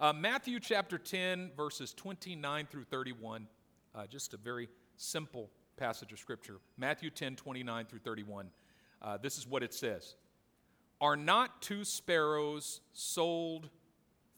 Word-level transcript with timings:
Uh, 0.00 0.14
Matthew 0.14 0.58
chapter 0.60 0.96
10, 0.96 1.50
verses 1.54 1.92
29 1.92 2.68
through 2.70 2.84
31. 2.84 3.46
Uh, 3.94 4.06
just 4.06 4.32
a 4.32 4.38
very 4.38 4.66
simple 4.96 5.50
passage 5.76 6.10
of 6.10 6.18
Scripture. 6.18 6.56
Matthew 6.78 7.10
10, 7.10 7.36
29 7.36 7.84
through 7.84 7.98
31. 7.98 8.48
Uh, 9.02 9.18
this 9.18 9.36
is 9.36 9.46
what 9.46 9.62
it 9.62 9.74
says 9.74 10.14
Are 11.02 11.16
not 11.16 11.60
two 11.60 11.84
sparrows 11.84 12.80
sold 12.94 13.68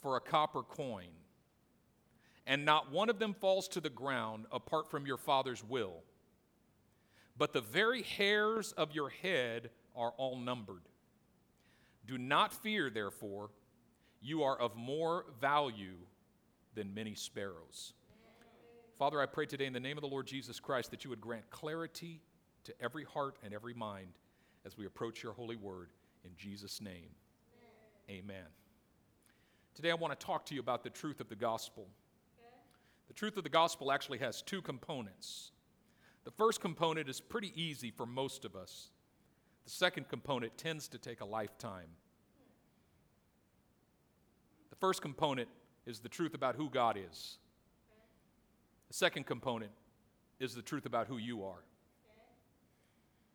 for 0.00 0.16
a 0.16 0.20
copper 0.20 0.64
coin? 0.64 1.10
And 2.44 2.64
not 2.64 2.90
one 2.90 3.08
of 3.08 3.20
them 3.20 3.32
falls 3.32 3.68
to 3.68 3.80
the 3.80 3.88
ground 3.88 4.46
apart 4.50 4.90
from 4.90 5.06
your 5.06 5.16
Father's 5.16 5.62
will. 5.62 6.02
But 7.38 7.52
the 7.52 7.60
very 7.60 8.02
hairs 8.02 8.72
of 8.72 8.96
your 8.96 9.10
head 9.10 9.70
are 9.94 10.12
all 10.16 10.36
numbered. 10.36 10.82
Do 12.04 12.18
not 12.18 12.52
fear, 12.52 12.90
therefore, 12.90 13.50
you 14.22 14.44
are 14.44 14.58
of 14.58 14.76
more 14.76 15.26
value 15.40 15.96
than 16.74 16.94
many 16.94 17.14
sparrows. 17.14 17.92
Father, 18.98 19.20
I 19.20 19.26
pray 19.26 19.46
today 19.46 19.66
in 19.66 19.72
the 19.72 19.80
name 19.80 19.98
of 19.98 20.02
the 20.02 20.08
Lord 20.08 20.26
Jesus 20.26 20.60
Christ 20.60 20.92
that 20.92 21.02
you 21.02 21.10
would 21.10 21.20
grant 21.20 21.50
clarity 21.50 22.22
to 22.64 22.72
every 22.80 23.04
heart 23.04 23.36
and 23.42 23.52
every 23.52 23.74
mind 23.74 24.12
as 24.64 24.78
we 24.78 24.86
approach 24.86 25.22
your 25.22 25.32
holy 25.32 25.56
word. 25.56 25.90
In 26.24 26.30
Jesus' 26.36 26.80
name, 26.80 27.10
amen. 28.08 28.46
Today 29.74 29.90
I 29.90 29.94
want 29.94 30.18
to 30.18 30.26
talk 30.26 30.46
to 30.46 30.54
you 30.54 30.60
about 30.60 30.84
the 30.84 30.90
truth 30.90 31.20
of 31.20 31.28
the 31.28 31.34
gospel. 31.34 31.88
The 33.08 33.14
truth 33.14 33.36
of 33.36 33.42
the 33.42 33.50
gospel 33.50 33.90
actually 33.90 34.18
has 34.18 34.40
two 34.40 34.62
components. 34.62 35.50
The 36.24 36.30
first 36.30 36.60
component 36.60 37.08
is 37.08 37.20
pretty 37.20 37.52
easy 37.60 37.90
for 37.90 38.06
most 38.06 38.44
of 38.44 38.54
us. 38.54 38.90
The 39.64 39.70
second 39.70 40.08
component 40.08 40.56
tends 40.56 40.86
to 40.88 40.98
take 40.98 41.20
a 41.20 41.24
lifetime. 41.24 41.88
First 44.82 45.00
component 45.00 45.48
is 45.86 46.00
the 46.00 46.08
truth 46.08 46.34
about 46.34 46.56
who 46.56 46.68
God 46.68 46.96
is. 46.98 47.38
The 48.88 48.94
second 48.94 49.26
component 49.26 49.70
is 50.40 50.56
the 50.56 50.60
truth 50.60 50.86
about 50.86 51.06
who 51.06 51.18
you 51.18 51.44
are. 51.44 51.62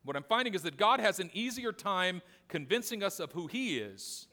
What 0.03 0.17
I'm 0.17 0.23
finding 0.23 0.55
is 0.55 0.63
that 0.63 0.75
God 0.75 0.99
has 0.99 1.21
an 1.21 1.29
easier 1.31 1.71
time 1.71 2.21
convincing 2.49 3.01
us 3.01 3.21
of 3.21 3.31
who 3.31 3.47
He 3.47 3.77
is 3.77 4.27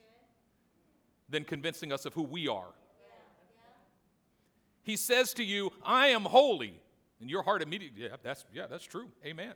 than 1.28 1.44
convincing 1.44 1.92
us 1.92 2.05
of 2.05 2.14
who 2.14 2.25
we 2.25 2.48
are. 2.48 2.75
He 4.83 4.97
says 4.97 5.34
to 5.34 5.44
you, 5.44 5.70
I 5.84 6.08
am 6.08 6.22
holy. 6.22 6.81
And 7.20 7.31
your 7.31 7.44
heart 7.44 7.62
immediately, 7.62 8.03
yeah, 8.03 8.16
that's, 8.25 8.44
yeah, 8.53 8.66
that's 8.66 8.84
true. 8.84 9.06
Amen. 9.25 9.55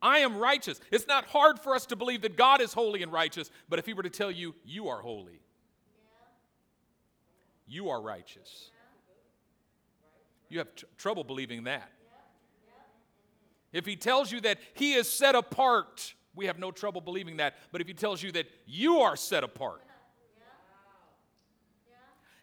I 0.00 0.20
am 0.20 0.38
righteous. 0.38 0.80
It's 0.90 1.06
not 1.06 1.26
hard 1.26 1.58
for 1.58 1.74
us 1.74 1.84
to 1.86 1.96
believe 1.96 2.22
that 2.22 2.34
God 2.34 2.62
is 2.62 2.72
holy 2.72 3.02
and 3.02 3.12
righteous, 3.12 3.50
but 3.68 3.78
if 3.78 3.84
He 3.84 3.92
were 3.92 4.04
to 4.04 4.08
tell 4.08 4.30
you, 4.30 4.54
you 4.64 4.88
are 4.88 5.02
holy, 5.02 5.42
you 7.66 7.90
are 7.90 8.00
righteous, 8.00 8.70
you 10.48 10.58
have 10.58 10.74
tr- 10.74 10.84
trouble 10.96 11.24
believing 11.24 11.64
that. 11.64 11.90
If 13.72 13.84
He 13.84 13.96
tells 13.96 14.30
you 14.30 14.40
that 14.42 14.58
He 14.74 14.94
is 14.94 15.08
set 15.10 15.34
apart, 15.34 16.14
we 16.34 16.46
have 16.46 16.58
no 16.58 16.70
trouble 16.70 17.00
believing 17.00 17.38
that. 17.38 17.56
But 17.72 17.80
if 17.80 17.86
He 17.86 17.94
tells 17.94 18.22
you 18.22 18.32
that 18.32 18.46
you 18.66 18.98
are 19.00 19.16
set 19.16 19.44
apart, 19.44 19.82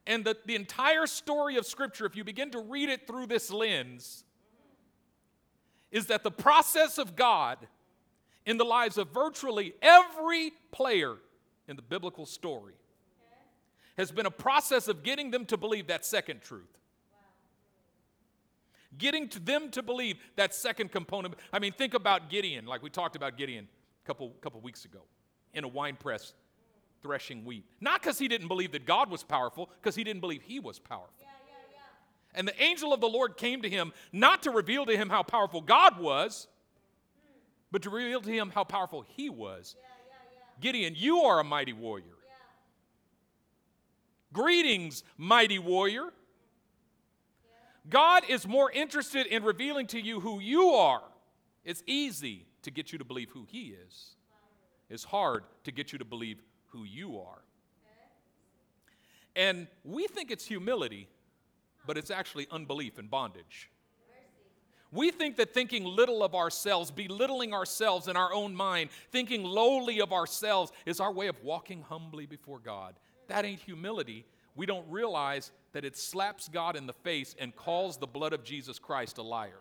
and 0.06 0.26
the, 0.26 0.36
the 0.46 0.56
entire 0.56 1.08
story 1.08 1.56
of 1.56 1.66
Scripture, 1.66 2.06
if 2.06 2.16
you 2.16 2.24
begin 2.24 2.52
to 2.52 2.60
read 2.60 2.90
it 2.90 3.08
through 3.08 3.28
this 3.28 3.50
lens, 3.50 4.26
is 5.92 6.08
that 6.08 6.24
the 6.24 6.32
process 6.32 6.98
of 6.98 7.16
God 7.16 7.58
in 8.46 8.58
the 8.58 8.66
lives 8.66 8.98
of 8.98 9.10
virtually 9.10 9.74
every 9.82 10.52
player 10.72 11.16
in 11.68 11.78
the 11.78 11.82
biblical 11.82 12.26
story 12.26 12.74
has 13.98 14.12
been 14.12 14.26
a 14.26 14.32
process 14.32 14.88
of 14.88 15.04
getting 15.04 15.32
them 15.32 15.46
to 15.46 15.58
believe 15.58 15.88
that 15.88 16.06
second 16.06 16.42
truth. 16.42 16.78
Getting 18.98 19.28
to 19.30 19.40
them 19.40 19.70
to 19.72 19.82
believe 19.82 20.18
that 20.36 20.54
second 20.54 20.92
component. 20.92 21.36
I 21.52 21.60
mean, 21.60 21.74
think 21.74 21.94
about 21.94 22.30
Gideon, 22.30 22.66
like 22.66 22.84
we 22.84 22.90
talked 22.90 23.16
about 23.16 23.38
Gideon 23.38 23.68
a 24.04 24.08
couple, 24.08 24.30
couple 24.42 24.62
weeks 24.62 24.86
ago 24.86 25.00
in 25.54 25.64
a 25.64 25.68
wine 25.68 25.96
press 25.96 26.34
threshing 27.02 27.44
wheat. 27.44 27.66
Not 27.82 28.02
because 28.02 28.18
he 28.18 28.28
didn't 28.28 28.48
believe 28.48 28.72
that 28.72 28.86
God 28.86 29.10
was 29.10 29.24
powerful, 29.24 29.70
because 29.82 29.96
he 29.96 30.04
didn't 30.04 30.22
believe 30.22 30.42
he 30.42 30.60
was 30.60 30.80
powerful. 30.80 31.14
Yeah, 31.20 31.28
yeah, 31.46 31.54
yeah. 31.74 32.40
And 32.40 32.48
the 32.48 32.62
angel 32.62 32.94
of 32.94 33.02
the 33.02 33.10
Lord 33.10 33.36
came 33.36 33.62
to 33.62 33.70
him 33.70 33.94
not 34.12 34.44
to 34.44 34.52
reveal 34.52 34.86
to 34.86 34.96
him 34.96 35.10
how 35.10 35.24
powerful 35.24 35.62
God 35.62 36.00
was, 36.00 36.48
but 37.72 37.82
to 37.84 37.90
reveal 37.90 38.22
to 38.22 38.32
him 38.32 38.52
how 38.54 38.64
powerful 38.64 39.04
he 39.16 39.30
was. 39.30 39.76
Gideon, 40.62 40.94
you 40.96 41.22
are 41.22 41.40
a 41.40 41.44
mighty 41.44 41.74
warrior. 41.74 42.13
Greetings, 44.34 45.04
mighty 45.18 45.60
warrior. 45.60 46.12
God 47.90 48.24
is 48.28 48.48
more 48.48 48.72
interested 48.72 49.28
in 49.28 49.44
revealing 49.44 49.88
to 49.88 50.00
you 50.00 50.20
who 50.20 50.40
you 50.40 50.70
are. 50.70 51.04
It's 51.64 51.84
easy 51.86 52.46
to 52.64 52.72
get 52.72 52.92
you 52.92 52.98
to 52.98 53.06
believe 53.06 53.30
who 53.30 53.46
He 53.48 53.76
is, 53.86 54.16
it's 54.90 55.04
hard 55.04 55.44
to 55.64 55.72
get 55.72 55.92
you 55.92 56.00
to 56.00 56.06
believe 56.06 56.42
who 56.70 56.84
you 56.84 57.20
are. 57.20 57.42
And 59.36 59.68
we 59.84 60.08
think 60.08 60.32
it's 60.32 60.46
humility, 60.46 61.08
but 61.88 61.98
it's 61.98 62.12
actually 62.12 62.48
unbelief 62.52 62.98
and 62.98 63.10
bondage. 63.10 63.70
We 64.92 65.10
think 65.10 65.38
that 65.38 65.56
thinking 65.56 65.86
little 65.86 66.24
of 66.24 66.36
ourselves, 66.36 66.92
belittling 66.92 67.52
ourselves 67.52 68.08
in 68.08 68.16
our 68.16 68.32
own 68.32 68.54
mind, 68.54 68.92
thinking 69.12 69.44
lowly 69.44 70.00
of 70.00 70.14
ourselves 70.14 70.72
is 70.86 71.00
our 71.00 71.12
way 71.12 71.28
of 71.28 71.44
walking 71.44 71.82
humbly 71.82 72.28
before 72.28 72.60
God. 72.60 72.94
That 73.34 73.46
ain't 73.46 73.62
humility. 73.62 74.26
We 74.56 74.68
don't 74.68 74.86
realize 74.90 75.52
that 75.72 75.84
it 75.84 75.98
slaps 75.98 76.48
God 76.48 76.76
in 76.76 76.86
the 76.86 76.94
face 76.94 77.36
and 77.40 77.56
calls 77.56 77.98
the 77.98 78.06
blood 78.06 78.32
of 78.32 78.44
Jesus 78.44 78.78
Christ 78.78 79.18
a 79.18 79.24
liar. 79.24 79.60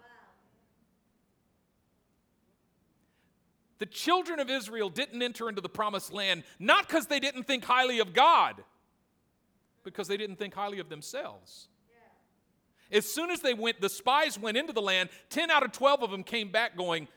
the 3.82 3.86
children 3.86 4.38
of 4.38 4.48
Israel 4.48 4.88
didn't 4.88 5.20
enter 5.20 5.48
into 5.48 5.60
the 5.60 5.68
promised 5.68 6.12
land 6.12 6.44
not 6.60 6.86
because 6.86 7.08
they 7.08 7.18
didn't 7.18 7.48
think 7.48 7.64
highly 7.64 7.98
of 7.98 8.12
God, 8.12 8.62
because 9.82 10.06
they 10.06 10.16
didn't 10.16 10.36
think 10.36 10.54
highly 10.54 10.78
of 10.78 10.88
themselves. 10.88 11.66
As 12.92 13.12
soon 13.12 13.32
as 13.32 13.40
they 13.40 13.54
went, 13.54 13.80
the 13.80 13.88
spies 13.88 14.38
went 14.38 14.56
into 14.56 14.72
the 14.72 14.80
land, 14.80 15.08
10 15.30 15.50
out 15.50 15.64
of 15.64 15.72
12 15.72 16.04
of 16.04 16.12
them 16.12 16.22
came 16.22 16.52
back 16.52 16.76
going, 16.76 17.08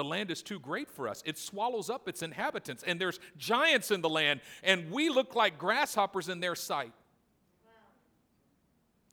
The 0.00 0.04
land 0.04 0.30
is 0.30 0.40
too 0.40 0.58
great 0.58 0.90
for 0.90 1.08
us. 1.08 1.22
It 1.26 1.36
swallows 1.36 1.90
up 1.90 2.08
its 2.08 2.22
inhabitants, 2.22 2.82
and 2.86 2.98
there's 2.98 3.20
giants 3.36 3.90
in 3.90 4.00
the 4.00 4.08
land, 4.08 4.40
and 4.62 4.90
we 4.90 5.10
look 5.10 5.34
like 5.34 5.58
grasshoppers 5.58 6.30
in 6.30 6.40
their 6.40 6.54
sight. 6.54 6.94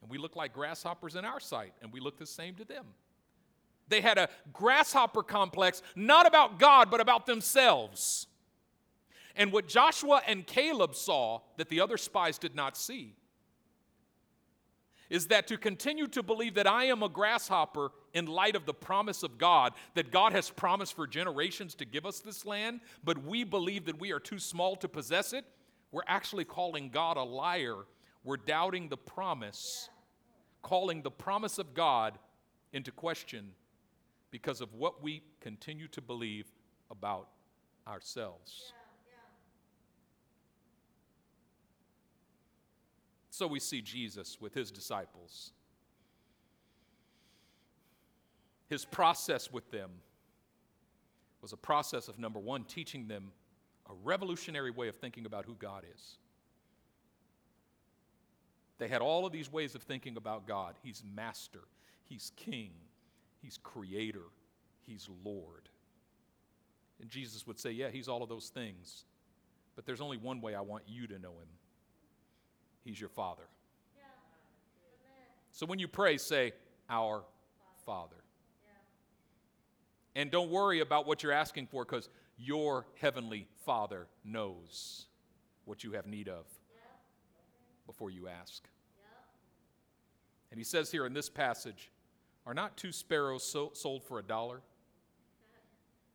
And 0.00 0.10
we 0.10 0.16
look 0.16 0.34
like 0.34 0.54
grasshoppers 0.54 1.14
in 1.14 1.26
our 1.26 1.40
sight, 1.40 1.74
and 1.82 1.92
we 1.92 2.00
look 2.00 2.16
the 2.16 2.24
same 2.24 2.54
to 2.54 2.64
them. 2.64 2.86
They 3.88 4.00
had 4.00 4.16
a 4.16 4.30
grasshopper 4.50 5.22
complex, 5.22 5.82
not 5.94 6.26
about 6.26 6.58
God, 6.58 6.90
but 6.90 7.02
about 7.02 7.26
themselves. 7.26 8.26
And 9.36 9.52
what 9.52 9.68
Joshua 9.68 10.22
and 10.26 10.46
Caleb 10.46 10.94
saw 10.94 11.42
that 11.58 11.68
the 11.68 11.82
other 11.82 11.98
spies 11.98 12.38
did 12.38 12.54
not 12.54 12.78
see 12.78 13.14
is 15.10 15.26
that 15.26 15.48
to 15.48 15.58
continue 15.58 16.06
to 16.06 16.22
believe 16.22 16.54
that 16.54 16.66
I 16.66 16.84
am 16.84 17.02
a 17.02 17.10
grasshopper 17.10 17.90
in 18.18 18.26
light 18.26 18.56
of 18.56 18.66
the 18.66 18.74
promise 18.74 19.22
of 19.22 19.38
God, 19.38 19.72
that 19.94 20.10
God 20.10 20.32
has 20.32 20.50
promised 20.50 20.94
for 20.94 21.06
generations 21.06 21.74
to 21.76 21.84
give 21.84 22.04
us 22.04 22.18
this 22.18 22.44
land, 22.44 22.80
but 23.04 23.24
we 23.24 23.44
believe 23.44 23.86
that 23.86 24.00
we 24.00 24.12
are 24.12 24.20
too 24.20 24.38
small 24.38 24.76
to 24.76 24.88
possess 24.88 25.32
it, 25.32 25.44
we're 25.92 26.02
actually 26.06 26.44
calling 26.44 26.90
God 26.90 27.16
a 27.16 27.22
liar. 27.22 27.76
We're 28.24 28.36
doubting 28.36 28.88
the 28.88 28.96
promise, 28.96 29.88
calling 30.62 31.02
the 31.02 31.10
promise 31.10 31.58
of 31.58 31.72
God 31.72 32.18
into 32.72 32.90
question 32.90 33.52
because 34.30 34.60
of 34.60 34.74
what 34.74 35.02
we 35.02 35.22
continue 35.40 35.88
to 35.88 36.02
believe 36.02 36.46
about 36.90 37.28
ourselves. 37.86 38.74
So 43.30 43.46
we 43.46 43.60
see 43.60 43.80
Jesus 43.80 44.38
with 44.40 44.52
his 44.52 44.70
disciples. 44.70 45.52
His 48.68 48.84
process 48.84 49.50
with 49.50 49.70
them 49.70 49.90
was 51.40 51.52
a 51.52 51.56
process 51.56 52.08
of 52.08 52.18
number 52.18 52.38
one, 52.38 52.64
teaching 52.64 53.08
them 53.08 53.32
a 53.88 53.94
revolutionary 54.04 54.70
way 54.70 54.88
of 54.88 54.96
thinking 54.96 55.24
about 55.24 55.44
who 55.44 55.54
God 55.54 55.84
is. 55.94 56.18
They 58.78 58.88
had 58.88 59.00
all 59.00 59.26
of 59.26 59.32
these 59.32 59.50
ways 59.50 59.74
of 59.74 59.82
thinking 59.82 60.16
about 60.16 60.46
God. 60.46 60.74
He's 60.82 61.02
master, 61.14 61.62
He's 62.04 62.32
king, 62.36 62.70
He's 63.42 63.58
creator, 63.62 64.26
He's 64.86 65.08
Lord. 65.24 65.68
And 67.00 67.08
Jesus 67.08 67.46
would 67.46 67.58
say, 67.58 67.70
Yeah, 67.70 67.88
He's 67.90 68.08
all 68.08 68.22
of 68.22 68.28
those 68.28 68.48
things. 68.48 69.04
But 69.74 69.86
there's 69.86 70.00
only 70.00 70.16
one 70.16 70.40
way 70.40 70.54
I 70.54 70.60
want 70.60 70.84
you 70.86 71.06
to 71.06 71.18
know 71.18 71.30
Him 71.30 71.48
He's 72.84 73.00
your 73.00 73.10
Father. 73.10 73.44
Yeah. 73.96 74.04
So 75.52 75.66
when 75.66 75.78
you 75.78 75.88
pray, 75.88 76.18
say, 76.18 76.52
Our 76.88 77.24
Father. 77.84 78.17
And 80.18 80.32
don't 80.32 80.50
worry 80.50 80.80
about 80.80 81.06
what 81.06 81.22
you're 81.22 81.30
asking 81.30 81.68
for 81.68 81.84
because 81.84 82.08
your 82.36 82.86
Heavenly 83.00 83.46
Father 83.64 84.08
knows 84.24 85.06
what 85.64 85.84
you 85.84 85.92
have 85.92 86.06
need 86.06 86.28
of. 86.28 86.44
before 87.86 88.10
you 88.10 88.26
ask. 88.26 88.64
And 90.50 90.58
he 90.58 90.64
says 90.64 90.90
here 90.90 91.06
in 91.06 91.14
this 91.14 91.28
passage, 91.28 91.92
Are 92.46 92.52
not 92.52 92.76
two 92.76 92.90
sparrows 92.90 93.44
so, 93.44 93.70
sold 93.74 94.02
for 94.02 94.18
a 94.18 94.22
dollar? 94.24 94.60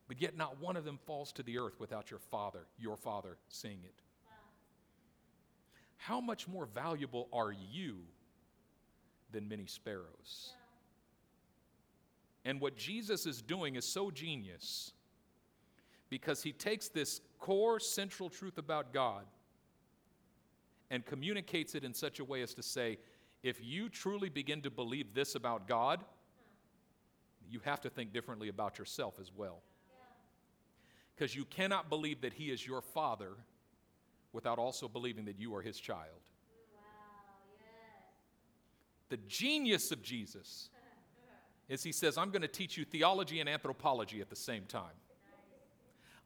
But 0.06 0.20
yet 0.20 0.36
not 0.36 0.60
one 0.60 0.76
of 0.76 0.84
them 0.84 0.98
falls 1.06 1.32
to 1.32 1.42
the 1.42 1.56
earth 1.56 1.80
without 1.80 2.10
your 2.10 2.20
father, 2.20 2.66
your 2.78 2.98
father, 2.98 3.38
seeing 3.48 3.80
it. 3.84 4.02
How 5.96 6.20
much 6.20 6.46
more 6.46 6.66
valuable 6.66 7.30
are 7.32 7.52
you 7.52 8.00
than 9.32 9.48
many 9.48 9.64
sparrows? 9.64 10.52
And 12.44 12.60
what 12.60 12.76
Jesus 12.76 13.26
is 13.26 13.40
doing 13.40 13.76
is 13.76 13.86
so 13.86 14.10
genius 14.10 14.92
because 16.10 16.42
he 16.42 16.52
takes 16.52 16.88
this 16.88 17.20
core 17.38 17.80
central 17.80 18.28
truth 18.28 18.58
about 18.58 18.92
God 18.92 19.24
and 20.90 21.04
communicates 21.04 21.74
it 21.74 21.84
in 21.84 21.94
such 21.94 22.20
a 22.20 22.24
way 22.24 22.42
as 22.42 22.54
to 22.54 22.62
say, 22.62 22.98
if 23.42 23.58
you 23.62 23.88
truly 23.88 24.28
begin 24.28 24.62
to 24.62 24.70
believe 24.70 25.14
this 25.14 25.34
about 25.34 25.66
God, 25.66 26.04
you 27.50 27.60
have 27.64 27.80
to 27.82 27.90
think 27.90 28.12
differently 28.12 28.48
about 28.48 28.78
yourself 28.78 29.18
as 29.20 29.30
well. 29.34 29.62
Because 31.14 31.34
you 31.34 31.44
cannot 31.44 31.88
believe 31.88 32.20
that 32.20 32.32
He 32.32 32.50
is 32.50 32.66
your 32.66 32.80
Father 32.80 33.32
without 34.32 34.58
also 34.58 34.88
believing 34.88 35.24
that 35.26 35.38
you 35.38 35.54
are 35.54 35.62
His 35.62 35.78
child. 35.78 36.20
The 39.08 39.18
genius 39.28 39.92
of 39.92 40.02
Jesus 40.02 40.70
is 41.68 41.82
He 41.82 41.92
says, 41.92 42.18
I'm 42.18 42.30
going 42.30 42.42
to 42.42 42.48
teach 42.48 42.76
you 42.76 42.84
theology 42.84 43.40
and 43.40 43.48
anthropology 43.48 44.20
at 44.20 44.30
the 44.30 44.36
same 44.36 44.64
time. 44.64 44.92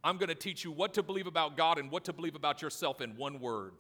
I'm 0.02 0.17
going 0.17 0.29
to 0.29 0.35
teach 0.35 0.64
you 0.64 0.70
what 0.70 0.94
to 0.94 1.02
believe 1.02 1.26
about 1.26 1.56
God 1.56 1.79
and 1.79 1.90
what 1.90 2.05
to 2.05 2.12
believe 2.12 2.37
about 2.37 2.62
yourself 2.62 3.00
in 3.00 3.17
one 3.17 3.40
word. 3.40 3.73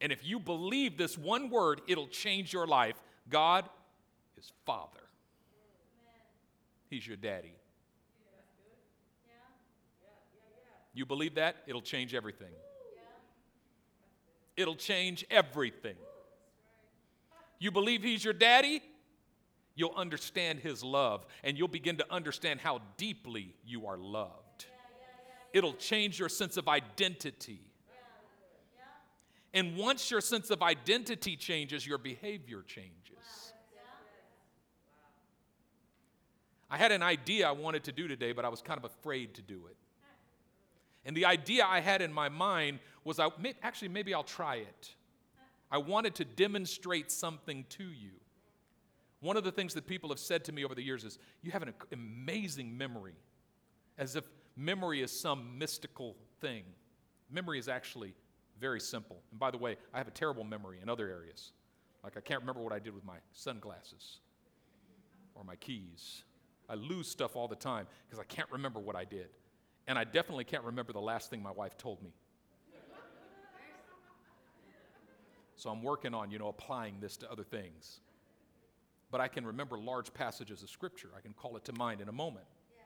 And 0.00 0.12
if 0.12 0.26
you 0.26 0.38
believe 0.38 0.96
this 0.96 1.16
one 1.16 1.50
word, 1.50 1.80
it'll 1.88 2.08
change 2.08 2.52
your 2.52 2.66
life. 2.66 2.96
God 3.28 3.68
is 4.36 4.52
Father, 4.64 5.00
He's 6.88 7.06
your 7.06 7.16
daddy. 7.16 7.52
You 10.94 11.06
believe 11.06 11.36
that? 11.36 11.56
It'll 11.66 11.80
change 11.80 12.14
everything. 12.14 12.50
It'll 14.56 14.74
change 14.74 15.24
everything. 15.30 15.94
You 17.60 17.70
believe 17.70 18.02
He's 18.02 18.24
your 18.24 18.32
daddy? 18.32 18.82
You'll 19.78 19.94
understand 19.94 20.58
His 20.58 20.82
love 20.82 21.24
and 21.44 21.56
you'll 21.56 21.68
begin 21.68 21.98
to 21.98 22.12
understand 22.12 22.58
how 22.58 22.80
deeply 22.96 23.54
you 23.64 23.86
are 23.86 23.96
loved. 23.96 24.66
It'll 25.52 25.74
change 25.74 26.18
your 26.18 26.28
sense 26.28 26.56
of 26.56 26.66
identity. 26.66 27.60
And 29.54 29.76
once 29.76 30.10
your 30.10 30.20
sense 30.20 30.50
of 30.50 30.64
identity 30.64 31.36
changes, 31.36 31.86
your 31.86 31.96
behavior 31.96 32.62
changes. 32.66 32.92
I 36.68 36.76
had 36.76 36.90
an 36.90 37.04
idea 37.04 37.48
I 37.48 37.52
wanted 37.52 37.84
to 37.84 37.92
do 37.92 38.08
today, 38.08 38.32
but 38.32 38.44
I 38.44 38.48
was 38.48 38.60
kind 38.60 38.78
of 38.78 38.84
afraid 38.84 39.34
to 39.34 39.42
do 39.42 39.68
it. 39.68 39.76
And 41.04 41.16
the 41.16 41.24
idea 41.24 41.64
I 41.64 41.78
had 41.78 42.02
in 42.02 42.12
my 42.12 42.28
mind 42.28 42.80
was 43.04 43.20
I, 43.20 43.28
actually, 43.62 43.88
maybe 43.88 44.12
I'll 44.12 44.24
try 44.24 44.56
it. 44.56 44.94
I 45.70 45.78
wanted 45.78 46.16
to 46.16 46.24
demonstrate 46.24 47.12
something 47.12 47.64
to 47.70 47.84
you. 47.84 48.10
One 49.20 49.36
of 49.36 49.44
the 49.44 49.52
things 49.52 49.74
that 49.74 49.86
people 49.86 50.10
have 50.10 50.18
said 50.18 50.44
to 50.44 50.52
me 50.52 50.64
over 50.64 50.74
the 50.74 50.82
years 50.82 51.04
is, 51.04 51.18
You 51.42 51.50
have 51.50 51.62
an 51.62 51.74
amazing 51.92 52.76
memory, 52.76 53.14
as 53.96 54.16
if 54.16 54.24
memory 54.56 55.02
is 55.02 55.10
some 55.10 55.58
mystical 55.58 56.16
thing. 56.40 56.64
Memory 57.30 57.58
is 57.58 57.68
actually 57.68 58.14
very 58.60 58.80
simple. 58.80 59.22
And 59.30 59.40
by 59.40 59.50
the 59.50 59.58
way, 59.58 59.76
I 59.92 59.98
have 59.98 60.08
a 60.08 60.12
terrible 60.12 60.44
memory 60.44 60.78
in 60.82 60.88
other 60.88 61.08
areas. 61.08 61.52
Like 62.02 62.16
I 62.16 62.20
can't 62.20 62.40
remember 62.40 62.62
what 62.62 62.72
I 62.72 62.78
did 62.78 62.94
with 62.94 63.04
my 63.04 63.16
sunglasses 63.32 64.18
or 65.34 65.44
my 65.44 65.56
keys. 65.56 66.22
I 66.68 66.74
lose 66.74 67.08
stuff 67.08 67.36
all 67.36 67.48
the 67.48 67.56
time 67.56 67.86
because 68.06 68.20
I 68.20 68.24
can't 68.24 68.50
remember 68.50 68.78
what 68.78 68.96
I 68.96 69.04
did. 69.04 69.28
And 69.86 69.98
I 69.98 70.04
definitely 70.04 70.44
can't 70.44 70.64
remember 70.64 70.92
the 70.92 71.00
last 71.00 71.30
thing 71.30 71.42
my 71.42 71.50
wife 71.50 71.76
told 71.76 72.02
me. 72.02 72.10
So 75.56 75.70
I'm 75.70 75.82
working 75.82 76.14
on, 76.14 76.30
you 76.30 76.38
know, 76.38 76.48
applying 76.48 77.00
this 77.00 77.16
to 77.16 77.30
other 77.32 77.42
things. 77.42 78.00
But 79.10 79.20
I 79.20 79.28
can 79.28 79.46
remember 79.46 79.78
large 79.78 80.12
passages 80.12 80.62
of 80.62 80.70
scripture. 80.70 81.08
I 81.16 81.20
can 81.20 81.32
call 81.32 81.56
it 81.56 81.64
to 81.64 81.72
mind 81.72 82.00
in 82.00 82.08
a 82.08 82.12
moment. 82.12 82.46
Yeah. 82.70 82.82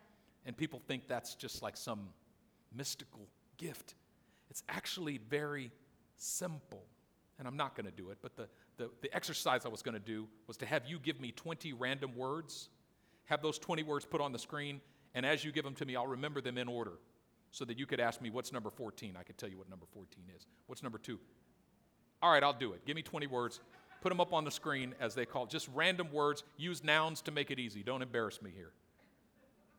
And 0.47 0.57
people 0.57 0.81
think 0.87 1.09
that's 1.09 1.35
just 1.35 1.63
like 1.63 1.77
some 1.77 2.09
mystical 2.75 3.27
gift. 3.57 3.95
It's 4.51 4.63
actually 4.69 5.19
very 5.19 5.71
simple. 6.17 6.85
And 7.39 7.49
I'm 7.49 7.57
not 7.57 7.75
going 7.75 7.87
to 7.87 7.93
do 7.93 8.11
it, 8.11 8.19
but 8.23 8.37
the, 8.37 8.49
the, 8.77 8.91
the 9.01 9.15
exercise 9.15 9.67
I 9.67 9.69
was 9.69 9.83
going 9.83 9.95
to 9.95 10.01
do 10.01 10.29
was 10.47 10.57
to 10.59 10.67
have 10.67 10.87
you 10.87 10.99
give 10.99 11.21
me 11.21 11.33
20 11.33 11.73
random 11.73 12.15
words, 12.15 12.69
have 13.25 13.43
those 13.43 13.59
20 13.59 13.83
words 13.83 14.05
put 14.05 14.21
on 14.21 14.33
the 14.33 14.39
screen, 14.39 14.81
and 15.15 15.27
as 15.27 15.45
you 15.45 15.51
give 15.53 15.65
them 15.65 15.75
to 15.75 15.85
me, 15.85 15.97
I'll 15.97 16.07
remember 16.07 16.41
them 16.41 16.57
in 16.57 16.69
order 16.69 16.93
so 17.51 17.65
that 17.65 17.79
you 17.79 17.87
could 17.87 18.01
ask 18.01 18.21
me, 18.21 18.31
What's 18.31 18.53
number 18.53 18.71
14? 18.71 19.17
I 19.19 19.23
could 19.23 19.39
tell 19.39 19.49
you 19.49 19.59
what 19.59 19.69
number 19.69 19.87
14 19.93 20.25
is. 20.37 20.47
What's 20.67 20.83
number 20.83 20.99
two? 20.99 21.19
All 22.23 22.31
right, 22.31 22.43
I'll 22.43 22.53
do 22.53 22.73
it. 22.73 22.87
Give 22.87 22.95
me 22.95 23.03
20 23.03 23.27
words. 23.27 23.61
Put 24.03 24.09
them 24.09 24.21
up 24.21 24.33
on 24.33 24.45
the 24.45 24.51
screen 24.51 24.95
as 25.01 25.15
they 25.15 25.25
call. 25.25 25.47
Just 25.47 25.69
random 25.75 26.13
words. 26.13 26.43
Use 26.57 26.83
nouns 26.83 27.23
to 27.23 27.31
make 27.31 27.53
it 27.53 27.61
easy. 27.61 27.83
Don't 27.85 28.03
embarrass 28.03 28.43
me 28.43 28.51
here. 28.55 28.73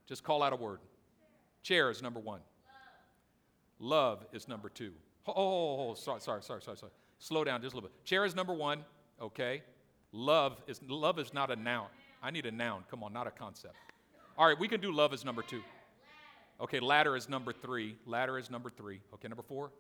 Just 0.08 0.24
call 0.24 0.42
out 0.42 0.54
a 0.54 0.56
word. 0.56 0.80
Chair 1.62 1.90
is 1.90 2.02
number 2.02 2.22
one. 2.22 2.40
Love 3.80 4.26
is 4.32 4.48
number 4.48 4.70
two. 4.70 4.94
Oh, 5.28 5.94
sorry, 5.94 6.22
sorry, 6.22 6.42
sorry, 6.42 6.62
sorry, 6.62 6.78
sorry. 6.78 6.92
Slow 7.20 7.44
down 7.44 7.62
just 7.62 7.74
a 7.74 7.78
little 7.78 7.90
bit. 7.90 8.06
Chair 8.06 8.24
is 8.24 8.34
number 8.34 8.54
one, 8.54 8.86
okay? 9.22 9.62
Love 10.14 10.62
is 10.68 10.82
love 10.88 11.20
is 11.20 11.34
not 11.34 11.52
a 11.52 11.56
noun. 11.56 11.88
I 12.22 12.32
need 12.32 12.46
a 12.46 12.52
noun. 12.52 12.84
Come 12.90 13.04
on, 13.04 13.12
not 13.12 13.28
a 13.28 13.32
concept. 13.32 13.76
All 14.38 14.48
right, 14.48 14.58
we 14.58 14.68
can 14.70 14.80
do 14.80 14.92
love 14.92 15.14
as 15.14 15.26
number 15.26 15.42
two. 15.42 15.62
Okay, 16.62 16.80
ladder 16.80 17.18
is 17.18 17.28
number 17.28 17.52
three. 17.52 17.98
Ladder 18.06 18.38
is 18.38 18.50
number 18.50 18.70
three. 18.70 19.02
Okay, 19.14 19.28
number 19.28 19.44
four? 19.44 19.72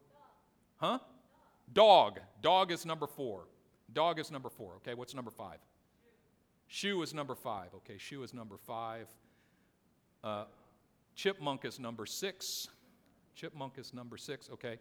Huh? 0.78 1.00
Dog. 1.72 2.20
Dog 2.42 2.72
is 2.72 2.86
number 2.86 3.08
four. 3.08 3.46
Dog 3.94 4.20
is 4.20 4.32
number 4.32 4.50
four. 4.50 4.74
Okay, 4.78 4.94
what's 4.94 5.14
number 5.14 5.32
five? 5.32 5.60
Shoe 6.68 7.02
is 7.04 7.14
number 7.14 7.36
five. 7.36 7.74
Okay, 7.76 7.98
shoe 7.98 8.24
is 8.24 8.34
number 8.34 8.58
five. 8.58 9.08
Uh, 10.24 10.46
chipmunk 11.16 11.66
is 11.66 11.80
number 11.80 12.06
six. 12.06 12.70
Chipmunk 13.36 13.78
is 13.78 13.94
number 13.94 14.18
six, 14.18 14.50
okay. 14.52 14.78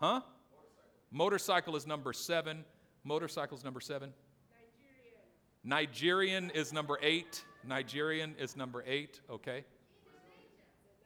Huh? 0.00 0.20
Motorcycle 1.10 1.76
is 1.76 1.86
number 1.86 2.12
seven. 2.12 2.64
Motorcycle 3.04 3.56
is 3.56 3.64
number 3.64 3.80
seven. 3.80 4.12
Nigerian. 5.64 6.48
Nigerian 6.48 6.50
is 6.50 6.72
number 6.72 6.98
eight. 7.02 7.44
Nigerian 7.66 8.34
is 8.38 8.56
number 8.56 8.84
eight, 8.86 9.20
okay. 9.30 9.64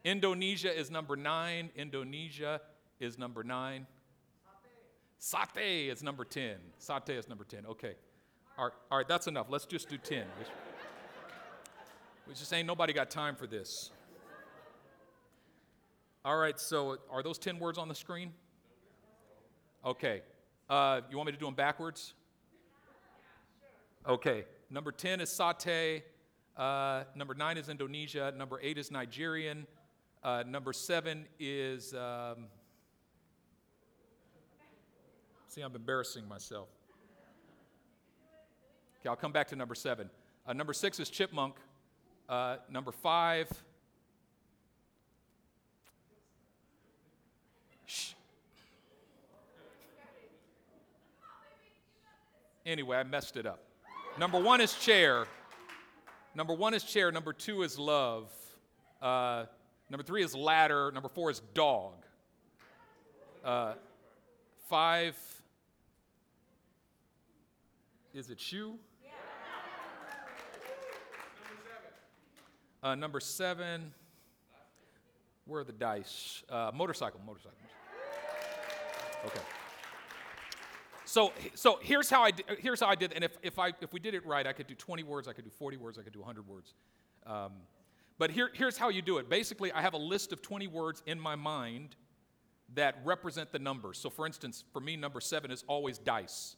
Indonesia 0.03 0.77
is 0.77 0.91
number 0.91 1.15
nine. 1.15 1.69
Indonesia 1.75 2.59
is 2.99 3.17
number 3.17 3.43
nine. 3.43 3.87
Satay 5.23 5.89
is 5.89 6.03
number 6.03 6.25
10. 6.25 6.57
Satay 6.81 7.17
is 7.17 7.29
number 7.29 7.45
10. 7.45 7.65
Okay. 7.65 7.93
All 8.57 8.65
right, 8.65 8.73
all 8.91 8.97
right 8.97 9.07
that's 9.07 9.27
enough. 9.27 9.47
Let's 9.49 9.65
just 9.65 9.87
do 9.87 9.97
10. 9.97 10.25
We 12.27 12.33
just 12.33 12.51
ain't 12.53 12.67
nobody 12.67 12.91
got 12.91 13.09
time 13.09 13.37
for 13.37 13.47
this. 13.47 13.91
All 16.25 16.35
right, 16.35 16.59
so 16.59 16.97
are 17.09 17.23
those 17.23 17.37
10 17.37 17.57
words 17.57 17.77
on 17.77 17.87
the 17.87 17.95
screen? 17.95 18.33
Okay. 19.85 20.23
Uh, 20.69 20.99
you 21.09 21.15
want 21.15 21.27
me 21.27 21.31
to 21.31 21.39
do 21.39 21.45
them 21.45 21.55
backwards? 21.55 22.15
Okay. 24.05 24.43
Number 24.69 24.91
10 24.91 25.21
is 25.21 25.29
satay. 25.29 26.03
Uh, 26.57 27.03
number 27.15 27.33
9 27.33 27.57
is 27.57 27.69
Indonesia. 27.69 28.33
Number 28.35 28.59
8 28.61 28.77
is 28.77 28.91
Nigerian. 28.91 29.67
Uh, 30.21 30.43
number 30.45 30.73
7 30.73 31.25
is. 31.39 31.93
Um, 31.93 32.47
see, 35.53 35.61
I'm 35.61 35.75
embarrassing 35.75 36.27
myself. 36.27 36.67
Okay, 38.99 39.09
I'll 39.09 39.15
come 39.15 39.31
back 39.31 39.47
to 39.49 39.55
number 39.55 39.75
7. 39.75 40.09
Uh, 40.47 40.53
number 40.53 40.73
6 40.73 40.99
is 40.99 41.09
chipmunk. 41.11 41.55
Uh, 42.27 42.55
number 42.71 42.91
5 42.91 43.49
Shh. 47.85 48.13
Anyway, 52.65 52.97
I 52.97 53.03
messed 53.03 53.37
it 53.37 53.45
up. 53.45 53.59
Number 54.17 54.39
one 54.39 54.59
is 54.59 54.73
chair. 54.73 55.27
Number 56.33 56.55
one 56.55 56.73
is 56.73 56.83
chair. 56.83 57.11
Number 57.11 57.33
two 57.33 57.61
is 57.61 57.77
love. 57.77 58.31
Uh, 59.01 59.45
number 59.89 60.03
three 60.03 60.23
is 60.23 60.33
ladder. 60.33 60.91
Number 60.93 61.09
four 61.09 61.29
is 61.29 61.41
dog. 61.53 61.93
Uh, 63.43 63.73
five. 64.69 65.15
Is 68.13 68.29
it 68.29 68.39
shoe? 68.39 68.75
Uh, 72.83 72.93
number 72.95 73.19
seven. 73.19 73.91
Where 75.45 75.61
are 75.61 75.63
the 75.63 75.71
dice? 75.71 76.43
Uh, 76.47 76.69
motorcycle. 76.73 77.19
Motorcycle. 77.25 77.57
Okay. 79.25 79.39
So, 81.05 81.31
so 81.55 81.79
here's 81.81 82.09
how 82.09 82.23
I 82.23 82.31
di- 82.31 82.43
here's 82.59 82.81
how 82.81 82.87
I 82.87 82.95
did. 82.95 83.13
And 83.13 83.23
if, 83.23 83.37
if 83.41 83.57
I 83.57 83.71
if 83.81 83.93
we 83.93 83.99
did 83.99 84.13
it 84.13 84.25
right, 84.25 84.45
I 84.45 84.53
could 84.53 84.67
do 84.67 84.75
20 84.75 85.03
words, 85.03 85.27
I 85.27 85.33
could 85.33 85.45
do 85.45 85.51
40 85.51 85.77
words, 85.77 85.97
I 85.97 86.01
could 86.03 86.13
do 86.13 86.19
100 86.19 86.47
words. 86.47 86.75
Um, 87.25 87.53
but 88.19 88.29
here, 88.29 88.51
here's 88.53 88.77
how 88.77 88.89
you 88.89 89.01
do 89.01 89.17
it. 89.17 89.29
Basically, 89.29 89.71
I 89.71 89.81
have 89.81 89.93
a 89.93 89.97
list 89.97 90.33
of 90.33 90.41
20 90.41 90.67
words 90.67 91.01
in 91.07 91.19
my 91.19 91.35
mind 91.35 91.95
that 92.75 92.95
represent 93.03 93.51
the 93.51 93.59
numbers. 93.59 93.97
So, 93.97 94.09
for 94.09 94.25
instance, 94.27 94.63
for 94.71 94.79
me, 94.79 94.97
number 94.97 95.19
seven 95.19 95.51
is 95.51 95.63
always 95.67 95.97
dice. 95.97 96.57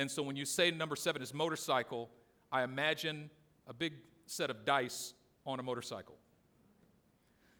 And 0.00 0.10
so 0.10 0.22
when 0.22 0.34
you 0.34 0.46
say 0.46 0.70
number 0.70 0.96
seven 0.96 1.20
is 1.20 1.34
motorcycle, 1.34 2.08
I 2.50 2.62
imagine 2.62 3.28
a 3.66 3.74
big 3.74 3.92
set 4.24 4.48
of 4.48 4.64
dice 4.64 5.12
on 5.44 5.60
a 5.60 5.62
motorcycle. 5.62 6.14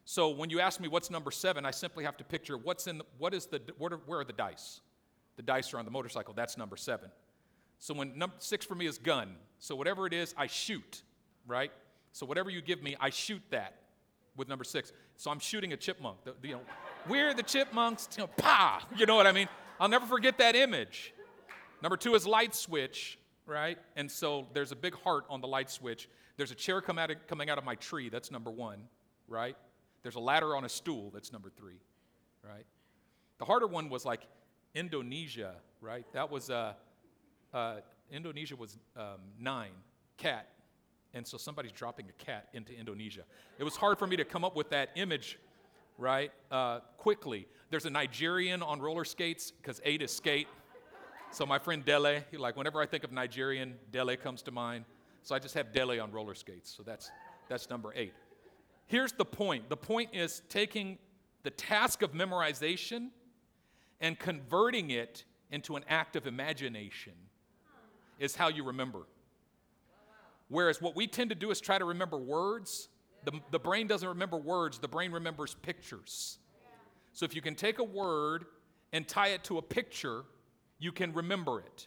So 0.06 0.30
when 0.30 0.48
you 0.48 0.58
ask 0.58 0.80
me 0.80 0.88
what's 0.88 1.10
number 1.10 1.30
seven, 1.30 1.66
I 1.66 1.70
simply 1.70 2.02
have 2.04 2.16
to 2.16 2.24
picture 2.24 2.56
what's 2.56 2.86
in 2.86 2.96
the, 2.96 3.04
what 3.18 3.34
is 3.34 3.44
the 3.44 3.60
what 3.76 3.92
are, 3.92 4.00
where 4.06 4.20
are 4.20 4.24
the 4.24 4.32
dice? 4.32 4.80
The 5.36 5.42
dice 5.42 5.74
are 5.74 5.78
on 5.78 5.84
the 5.84 5.90
motorcycle. 5.90 6.32
That's 6.32 6.56
number 6.56 6.78
seven. 6.78 7.10
So 7.78 7.92
when 7.92 8.16
number 8.16 8.36
six 8.38 8.64
for 8.64 8.74
me 8.74 8.86
is 8.86 8.96
gun. 8.96 9.36
So 9.58 9.76
whatever 9.76 10.06
it 10.06 10.14
is, 10.14 10.34
I 10.38 10.46
shoot, 10.46 11.02
right? 11.46 11.70
So 12.12 12.24
whatever 12.24 12.48
you 12.48 12.62
give 12.62 12.82
me, 12.82 12.96
I 12.98 13.10
shoot 13.10 13.42
that 13.50 13.74
with 14.34 14.48
number 14.48 14.64
six. 14.64 14.94
So 15.18 15.30
I'm 15.30 15.40
shooting 15.40 15.74
a 15.74 15.76
chipmunk. 15.76 16.24
The, 16.24 16.34
the, 16.40 16.48
you 16.48 16.54
know, 16.54 16.62
we're 17.06 17.34
the 17.34 17.42
chipmunks. 17.42 18.08
You 18.16 18.22
know, 18.22 18.30
pa. 18.38 18.82
You 18.96 19.04
know 19.04 19.16
what 19.16 19.26
I 19.26 19.32
mean? 19.32 19.48
I'll 19.78 19.90
never 19.90 20.06
forget 20.06 20.38
that 20.38 20.56
image. 20.56 21.12
Number 21.82 21.96
two 21.96 22.14
is 22.14 22.26
light 22.26 22.54
switch, 22.54 23.18
right? 23.46 23.78
And 23.96 24.10
so 24.10 24.46
there's 24.52 24.72
a 24.72 24.76
big 24.76 24.94
heart 24.94 25.24
on 25.30 25.40
the 25.40 25.48
light 25.48 25.70
switch. 25.70 26.08
There's 26.36 26.50
a 26.50 26.54
chair 26.54 26.80
come 26.80 26.98
out 26.98 27.10
of, 27.10 27.26
coming 27.26 27.50
out 27.50 27.58
of 27.58 27.64
my 27.64 27.74
tree. 27.74 28.08
That's 28.08 28.30
number 28.30 28.50
one, 28.50 28.84
right? 29.28 29.56
There's 30.02 30.16
a 30.16 30.20
ladder 30.20 30.56
on 30.56 30.64
a 30.64 30.68
stool. 30.68 31.10
That's 31.12 31.32
number 31.32 31.50
three, 31.50 31.80
right? 32.42 32.64
The 33.38 33.44
harder 33.44 33.66
one 33.66 33.88
was 33.88 34.04
like 34.04 34.22
Indonesia, 34.74 35.54
right? 35.80 36.06
That 36.12 36.30
was, 36.30 36.50
uh, 36.50 36.74
uh, 37.52 37.76
Indonesia 38.10 38.56
was 38.56 38.78
um, 38.96 39.20
nine, 39.38 39.72
cat. 40.16 40.48
And 41.12 41.26
so 41.26 41.36
somebody's 41.36 41.72
dropping 41.72 42.06
a 42.08 42.24
cat 42.24 42.48
into 42.52 42.72
Indonesia. 42.72 43.22
It 43.58 43.64
was 43.64 43.76
hard 43.76 43.98
for 43.98 44.06
me 44.06 44.16
to 44.16 44.24
come 44.24 44.44
up 44.44 44.54
with 44.54 44.70
that 44.70 44.90
image, 44.94 45.38
right? 45.98 46.30
Uh, 46.50 46.80
quickly. 46.98 47.48
There's 47.70 47.84
a 47.84 47.90
Nigerian 47.90 48.62
on 48.62 48.80
roller 48.80 49.04
skates 49.04 49.50
because 49.50 49.80
eight 49.84 50.02
is 50.02 50.12
skate. 50.12 50.46
So 51.32 51.46
my 51.46 51.58
friend 51.58 51.84
Dele, 51.84 52.24
he 52.30 52.36
like 52.36 52.56
whenever 52.56 52.80
I 52.80 52.86
think 52.86 53.04
of 53.04 53.12
Nigerian, 53.12 53.76
Dele 53.92 54.16
comes 54.16 54.42
to 54.42 54.50
mind. 54.50 54.84
So 55.22 55.34
I 55.34 55.38
just 55.38 55.54
have 55.54 55.72
Dele 55.72 55.98
on 56.00 56.10
roller 56.10 56.34
skates. 56.34 56.74
So 56.76 56.82
that's 56.82 57.10
that's 57.48 57.70
number 57.70 57.92
eight. 57.94 58.14
Here's 58.86 59.12
the 59.12 59.24
point. 59.24 59.68
The 59.68 59.76
point 59.76 60.10
is 60.12 60.42
taking 60.48 60.98
the 61.44 61.50
task 61.50 62.02
of 62.02 62.12
memorization 62.12 63.10
and 64.00 64.18
converting 64.18 64.90
it 64.90 65.24
into 65.52 65.76
an 65.76 65.84
act 65.88 66.16
of 66.16 66.26
imagination 66.26 67.12
is 68.18 68.34
how 68.34 68.48
you 68.48 68.64
remember. 68.64 69.06
Whereas 70.48 70.82
what 70.82 70.96
we 70.96 71.06
tend 71.06 71.30
to 71.30 71.36
do 71.36 71.50
is 71.52 71.60
try 71.60 71.78
to 71.78 71.84
remember 71.84 72.18
words. 72.18 72.88
The, 73.24 73.32
the 73.50 73.58
brain 73.58 73.86
doesn't 73.86 74.08
remember 74.08 74.36
words, 74.36 74.78
the 74.78 74.88
brain 74.88 75.12
remembers 75.12 75.54
pictures. 75.62 76.38
So 77.12 77.24
if 77.24 77.34
you 77.34 77.42
can 77.42 77.54
take 77.54 77.78
a 77.78 77.84
word 77.84 78.46
and 78.92 79.06
tie 79.06 79.28
it 79.28 79.44
to 79.44 79.58
a 79.58 79.62
picture, 79.62 80.24
you 80.80 80.90
can 80.90 81.12
remember 81.12 81.60
it. 81.60 81.86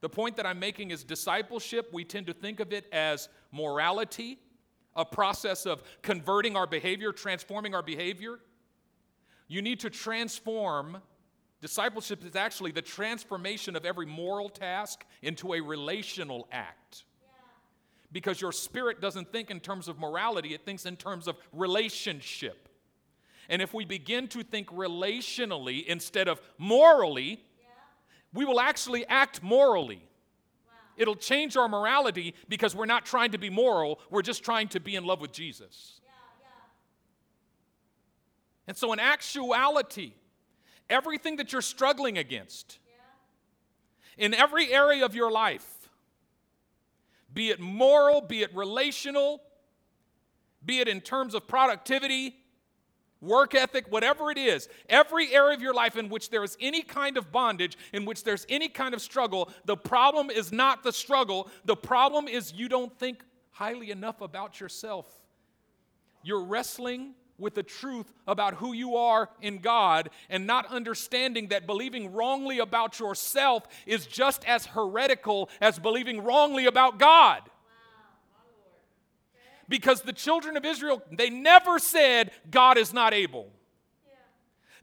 The 0.00 0.08
point 0.08 0.36
that 0.36 0.46
I'm 0.46 0.58
making 0.58 0.90
is 0.90 1.04
discipleship, 1.04 1.90
we 1.92 2.04
tend 2.04 2.26
to 2.26 2.32
think 2.32 2.58
of 2.58 2.72
it 2.72 2.86
as 2.92 3.28
morality, 3.52 4.38
a 4.96 5.04
process 5.04 5.66
of 5.66 5.82
converting 6.02 6.56
our 6.56 6.66
behavior, 6.66 7.12
transforming 7.12 7.74
our 7.74 7.82
behavior. 7.82 8.40
You 9.46 9.62
need 9.62 9.80
to 9.80 9.90
transform. 9.90 10.98
Discipleship 11.60 12.24
is 12.24 12.36
actually 12.36 12.70
the 12.70 12.82
transformation 12.82 13.76
of 13.76 13.84
every 13.84 14.06
moral 14.06 14.48
task 14.48 15.04
into 15.22 15.54
a 15.54 15.60
relational 15.60 16.48
act. 16.50 17.04
Because 18.10 18.40
your 18.40 18.52
spirit 18.52 19.00
doesn't 19.00 19.32
think 19.32 19.50
in 19.50 19.60
terms 19.60 19.86
of 19.86 19.98
morality, 19.98 20.54
it 20.54 20.64
thinks 20.64 20.86
in 20.86 20.96
terms 20.96 21.28
of 21.28 21.36
relationship. 21.52 22.68
And 23.50 23.60
if 23.60 23.74
we 23.74 23.84
begin 23.84 24.28
to 24.28 24.42
think 24.42 24.68
relationally 24.68 25.84
instead 25.86 26.28
of 26.28 26.40
morally, 26.56 27.42
we 28.32 28.44
will 28.44 28.60
actually 28.60 29.06
act 29.06 29.42
morally. 29.42 30.02
It'll 30.96 31.16
change 31.16 31.56
our 31.56 31.68
morality 31.68 32.34
because 32.48 32.74
we're 32.74 32.86
not 32.86 33.06
trying 33.06 33.30
to 33.32 33.38
be 33.38 33.50
moral, 33.50 34.00
we're 34.10 34.22
just 34.22 34.44
trying 34.44 34.68
to 34.68 34.80
be 34.80 34.96
in 34.96 35.04
love 35.04 35.20
with 35.20 35.32
Jesus. 35.32 36.00
And 38.66 38.76
so, 38.76 38.92
in 38.92 39.00
actuality, 39.00 40.12
everything 40.90 41.36
that 41.36 41.52
you're 41.52 41.62
struggling 41.62 42.18
against, 42.18 42.78
in 44.18 44.34
every 44.34 44.72
area 44.72 45.04
of 45.04 45.14
your 45.14 45.30
life, 45.30 45.88
be 47.32 47.50
it 47.50 47.60
moral, 47.60 48.20
be 48.20 48.42
it 48.42 48.54
relational, 48.54 49.40
be 50.64 50.80
it 50.80 50.88
in 50.88 51.00
terms 51.00 51.34
of 51.34 51.46
productivity, 51.46 52.36
work 53.20 53.54
ethic, 53.54 53.86
whatever 53.90 54.30
it 54.30 54.38
is, 54.38 54.68
every 54.88 55.34
area 55.34 55.54
of 55.54 55.62
your 55.62 55.74
life 55.74 55.96
in 55.96 56.08
which 56.08 56.30
there 56.30 56.44
is 56.44 56.56
any 56.60 56.82
kind 56.82 57.16
of 57.16 57.32
bondage, 57.32 57.76
in 57.92 58.04
which 58.04 58.24
there's 58.24 58.46
any 58.48 58.68
kind 58.68 58.94
of 58.94 59.02
struggle, 59.02 59.50
the 59.64 59.76
problem 59.76 60.30
is 60.30 60.52
not 60.52 60.82
the 60.82 60.92
struggle. 60.92 61.50
The 61.64 61.76
problem 61.76 62.28
is 62.28 62.52
you 62.52 62.68
don't 62.68 62.96
think 62.98 63.24
highly 63.50 63.90
enough 63.90 64.20
about 64.20 64.60
yourself. 64.60 65.06
You're 66.22 66.44
wrestling 66.44 67.14
with 67.38 67.54
the 67.54 67.62
truth 67.62 68.12
about 68.26 68.54
who 68.54 68.72
you 68.72 68.96
are 68.96 69.30
in 69.40 69.58
God 69.58 70.10
and 70.28 70.46
not 70.46 70.66
understanding 70.66 71.48
that 71.48 71.66
believing 71.66 72.12
wrongly 72.12 72.58
about 72.58 72.98
yourself 72.98 73.66
is 73.86 74.06
just 74.06 74.44
as 74.44 74.66
heretical 74.66 75.48
as 75.60 75.78
believing 75.78 76.22
wrongly 76.24 76.66
about 76.66 76.98
God 76.98 77.42
because 79.68 80.02
the 80.02 80.12
children 80.12 80.56
of 80.56 80.64
Israel, 80.64 81.02
they 81.10 81.30
never 81.30 81.78
said, 81.78 82.30
God 82.50 82.78
is 82.78 82.92
not 82.92 83.12
able. 83.12 83.50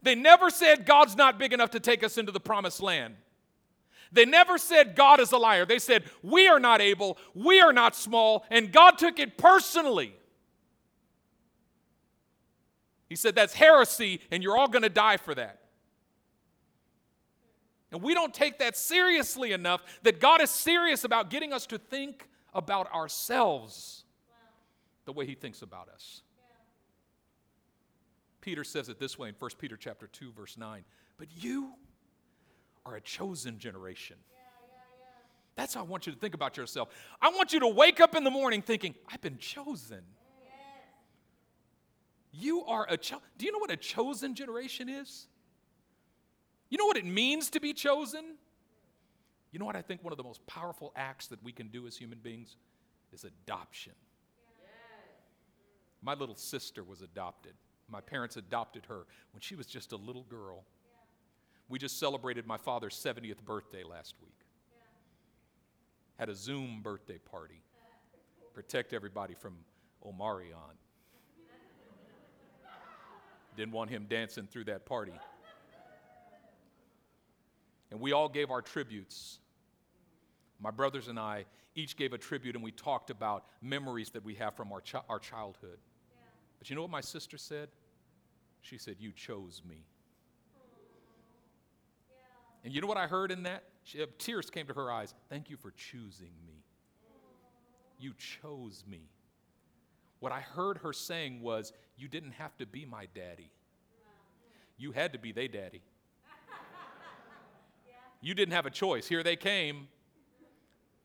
They 0.02 0.14
never 0.14 0.50
said, 0.50 0.86
God's 0.86 1.16
not 1.16 1.38
big 1.38 1.52
enough 1.52 1.70
to 1.70 1.80
take 1.80 2.04
us 2.04 2.16
into 2.16 2.30
the 2.30 2.40
promised 2.40 2.80
land. 2.80 3.16
They 4.12 4.24
never 4.24 4.56
said, 4.56 4.94
God 4.94 5.18
is 5.18 5.32
a 5.32 5.38
liar. 5.38 5.66
They 5.66 5.80
said, 5.80 6.04
We 6.22 6.46
are 6.46 6.60
not 6.60 6.80
able, 6.80 7.18
we 7.34 7.60
are 7.60 7.72
not 7.72 7.96
small, 7.96 8.44
and 8.50 8.72
God 8.72 8.98
took 8.98 9.18
it 9.18 9.36
personally. 9.36 10.14
He 13.08 13.16
said, 13.16 13.34
That's 13.34 13.54
heresy, 13.54 14.20
and 14.30 14.44
you're 14.44 14.56
all 14.56 14.68
going 14.68 14.82
to 14.82 14.88
die 14.88 15.16
for 15.16 15.34
that. 15.34 15.58
And 17.90 18.00
we 18.00 18.14
don't 18.14 18.32
take 18.32 18.58
that 18.60 18.76
seriously 18.76 19.52
enough 19.52 19.82
that 20.02 20.20
God 20.20 20.40
is 20.40 20.50
serious 20.50 21.02
about 21.02 21.30
getting 21.30 21.52
us 21.52 21.66
to 21.66 21.78
think 21.78 22.28
about 22.54 22.92
ourselves 22.92 24.04
the 25.06 25.12
way 25.12 25.24
he 25.24 25.34
thinks 25.34 25.62
about 25.62 25.88
us. 25.88 26.22
Peter 28.42 28.62
says 28.62 28.88
it 28.88 28.98
this 28.98 29.18
way 29.18 29.28
in 29.28 29.34
1 29.34 29.50
Peter 29.58 29.76
chapter 29.76 30.06
2 30.06 30.30
verse 30.32 30.56
9, 30.56 30.84
"But 31.16 31.32
you 31.32 31.74
are 32.84 32.96
a 32.96 33.00
chosen 33.00 33.58
generation." 33.58 34.22
That's 35.54 35.72
how 35.72 35.80
I 35.80 35.84
want 35.84 36.06
you 36.06 36.12
to 36.12 36.18
think 36.18 36.34
about 36.34 36.58
yourself. 36.58 36.94
I 37.20 37.30
want 37.30 37.52
you 37.52 37.60
to 37.60 37.66
wake 37.66 37.98
up 37.98 38.14
in 38.14 38.24
the 38.24 38.30
morning 38.30 38.60
thinking, 38.60 38.94
"I've 39.08 39.22
been 39.22 39.38
chosen." 39.38 40.14
You 42.30 42.64
are 42.66 42.86
a 42.90 42.98
cho- 42.98 43.22
Do 43.38 43.46
you 43.46 43.52
know 43.52 43.58
what 43.58 43.70
a 43.70 43.76
chosen 43.76 44.34
generation 44.34 44.90
is? 44.90 45.26
You 46.68 46.76
know 46.76 46.84
what 46.84 46.98
it 46.98 47.06
means 47.06 47.48
to 47.50 47.60
be 47.60 47.72
chosen? 47.72 48.38
You 49.50 49.58
know 49.58 49.64
what 49.64 49.76
I 49.76 49.82
think 49.82 50.04
one 50.04 50.12
of 50.12 50.18
the 50.18 50.24
most 50.24 50.46
powerful 50.46 50.92
acts 50.94 51.28
that 51.28 51.42
we 51.42 51.52
can 51.52 51.68
do 51.68 51.86
as 51.86 51.96
human 51.96 52.18
beings 52.18 52.56
is 53.12 53.24
adoption. 53.24 53.94
My 56.06 56.14
little 56.14 56.36
sister 56.36 56.84
was 56.84 57.02
adopted. 57.02 57.54
My 57.90 58.00
parents 58.00 58.36
adopted 58.36 58.84
her 58.86 59.06
when 59.32 59.40
she 59.40 59.56
was 59.56 59.66
just 59.66 59.90
a 59.90 59.96
little 59.96 60.22
girl. 60.22 60.62
We 61.68 61.80
just 61.80 61.98
celebrated 61.98 62.46
my 62.46 62.58
father's 62.58 62.94
70th 62.94 63.44
birthday 63.44 63.82
last 63.82 64.14
week. 64.22 64.38
Had 66.16 66.28
a 66.28 66.34
Zoom 66.36 66.80
birthday 66.80 67.18
party. 67.18 67.60
Protect 68.54 68.92
everybody 68.92 69.34
from 69.34 69.56
Omarion. 70.06 70.76
Didn't 73.56 73.72
want 73.72 73.90
him 73.90 74.06
dancing 74.08 74.46
through 74.46 74.64
that 74.66 74.86
party. 74.86 75.18
And 77.90 77.98
we 77.98 78.12
all 78.12 78.28
gave 78.28 78.52
our 78.52 78.62
tributes. 78.62 79.40
My 80.60 80.70
brothers 80.70 81.08
and 81.08 81.18
I 81.18 81.46
each 81.74 81.96
gave 81.96 82.12
a 82.12 82.18
tribute, 82.18 82.54
and 82.54 82.62
we 82.62 82.70
talked 82.70 83.10
about 83.10 83.46
memories 83.60 84.10
that 84.10 84.24
we 84.24 84.34
have 84.36 84.54
from 84.54 84.72
our, 84.72 84.80
chi- 84.80 85.02
our 85.08 85.18
childhood. 85.18 85.78
But 86.58 86.70
you 86.70 86.76
know 86.76 86.82
what 86.82 86.90
my 86.90 87.00
sister 87.00 87.38
said? 87.38 87.68
She 88.62 88.78
said, 88.78 88.96
You 88.98 89.12
chose 89.12 89.62
me. 89.68 89.84
And 92.64 92.74
you 92.74 92.80
know 92.80 92.88
what 92.88 92.96
I 92.96 93.06
heard 93.06 93.30
in 93.30 93.44
that? 93.44 93.62
She, 93.84 94.02
uh, 94.02 94.06
tears 94.18 94.50
came 94.50 94.66
to 94.66 94.74
her 94.74 94.90
eyes. 94.90 95.14
Thank 95.28 95.50
you 95.50 95.56
for 95.56 95.70
choosing 95.70 96.32
me. 96.46 96.64
You 97.98 98.12
chose 98.18 98.82
me. 98.88 99.08
What 100.18 100.32
I 100.32 100.40
heard 100.40 100.78
her 100.78 100.92
saying 100.92 101.42
was, 101.42 101.72
You 101.96 102.08
didn't 102.08 102.32
have 102.32 102.56
to 102.58 102.66
be 102.66 102.84
my 102.84 103.06
daddy. 103.14 103.50
You 104.78 104.92
had 104.92 105.12
to 105.12 105.18
be 105.18 105.32
they 105.32 105.48
daddy. 105.48 105.82
You 108.20 108.34
didn't 108.34 108.54
have 108.54 108.66
a 108.66 108.70
choice. 108.70 109.06
Here 109.06 109.22
they 109.22 109.36
came. 109.36 109.88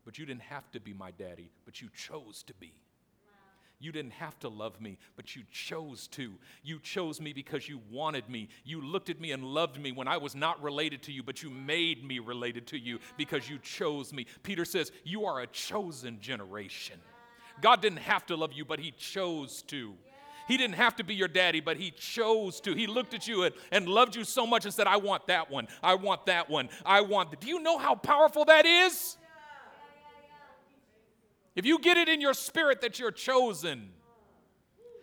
But 0.03 0.17
you 0.17 0.25
didn't 0.25 0.41
have 0.41 0.69
to 0.71 0.79
be 0.79 0.93
my 0.93 1.11
daddy, 1.11 1.51
but 1.63 1.81
you 1.81 1.89
chose 1.93 2.43
to 2.47 2.53
be. 2.55 2.73
You 3.81 3.91
didn't 3.91 4.13
have 4.13 4.37
to 4.41 4.47
love 4.47 4.79
me, 4.79 4.99
but 5.15 5.35
you 5.35 5.41
chose 5.51 6.07
to. 6.09 6.33
You 6.63 6.79
chose 6.79 7.19
me 7.19 7.33
because 7.33 7.67
you 7.67 7.81
wanted 7.89 8.29
me. 8.29 8.47
You 8.63 8.79
looked 8.79 9.09
at 9.09 9.19
me 9.19 9.31
and 9.31 9.43
loved 9.43 9.81
me 9.81 9.91
when 9.91 10.07
I 10.07 10.17
was 10.17 10.35
not 10.35 10.61
related 10.61 11.01
to 11.03 11.11
you, 11.11 11.23
but 11.23 11.41
you 11.41 11.49
made 11.49 12.05
me 12.05 12.19
related 12.19 12.67
to 12.67 12.77
you 12.77 12.99
because 13.17 13.49
you 13.49 13.57
chose 13.57 14.13
me. 14.13 14.27
Peter 14.43 14.65
says, 14.65 14.91
You 15.03 15.25
are 15.25 15.41
a 15.41 15.47
chosen 15.47 16.21
generation. 16.21 16.99
God 17.59 17.81
didn't 17.81 17.99
have 17.99 18.23
to 18.27 18.35
love 18.35 18.53
you, 18.53 18.65
but 18.65 18.79
He 18.79 18.91
chose 18.91 19.63
to. 19.63 19.95
He 20.47 20.57
didn't 20.57 20.75
have 20.75 20.95
to 20.97 21.03
be 21.03 21.15
your 21.15 21.27
daddy, 21.27 21.59
but 21.59 21.77
He 21.77 21.89
chose 21.89 22.61
to. 22.61 22.75
He 22.75 22.85
looked 22.85 23.15
at 23.15 23.27
you 23.27 23.43
and, 23.43 23.55
and 23.71 23.87
loved 23.87 24.15
you 24.15 24.23
so 24.23 24.45
much 24.45 24.65
and 24.65 24.73
said, 24.73 24.85
I 24.85 24.97
want 24.97 25.25
that 25.25 25.49
one. 25.49 25.67
I 25.81 25.95
want 25.95 26.27
that 26.27 26.51
one. 26.51 26.69
I 26.85 27.01
want. 27.01 27.39
Do 27.39 27.47
you 27.47 27.61
know 27.61 27.79
how 27.79 27.95
powerful 27.95 28.45
that 28.45 28.67
is? 28.67 29.17
If 31.55 31.65
you 31.65 31.79
get 31.79 31.97
it 31.97 32.07
in 32.07 32.21
your 32.21 32.33
spirit 32.33 32.81
that 32.81 32.99
you're 32.99 33.11
chosen, 33.11 33.89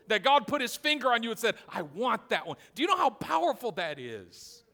that 0.08 0.24
God 0.24 0.46
put 0.46 0.60
his 0.60 0.76
finger 0.76 1.12
on 1.12 1.22
you 1.22 1.30
and 1.30 1.38
said, 1.38 1.54
I 1.68 1.82
want 1.82 2.30
that 2.30 2.46
one. 2.46 2.56
Do 2.74 2.82
you 2.82 2.88
know 2.88 2.96
how 2.96 3.10
powerful 3.10 3.72
that 3.72 3.98
is? 3.98 4.64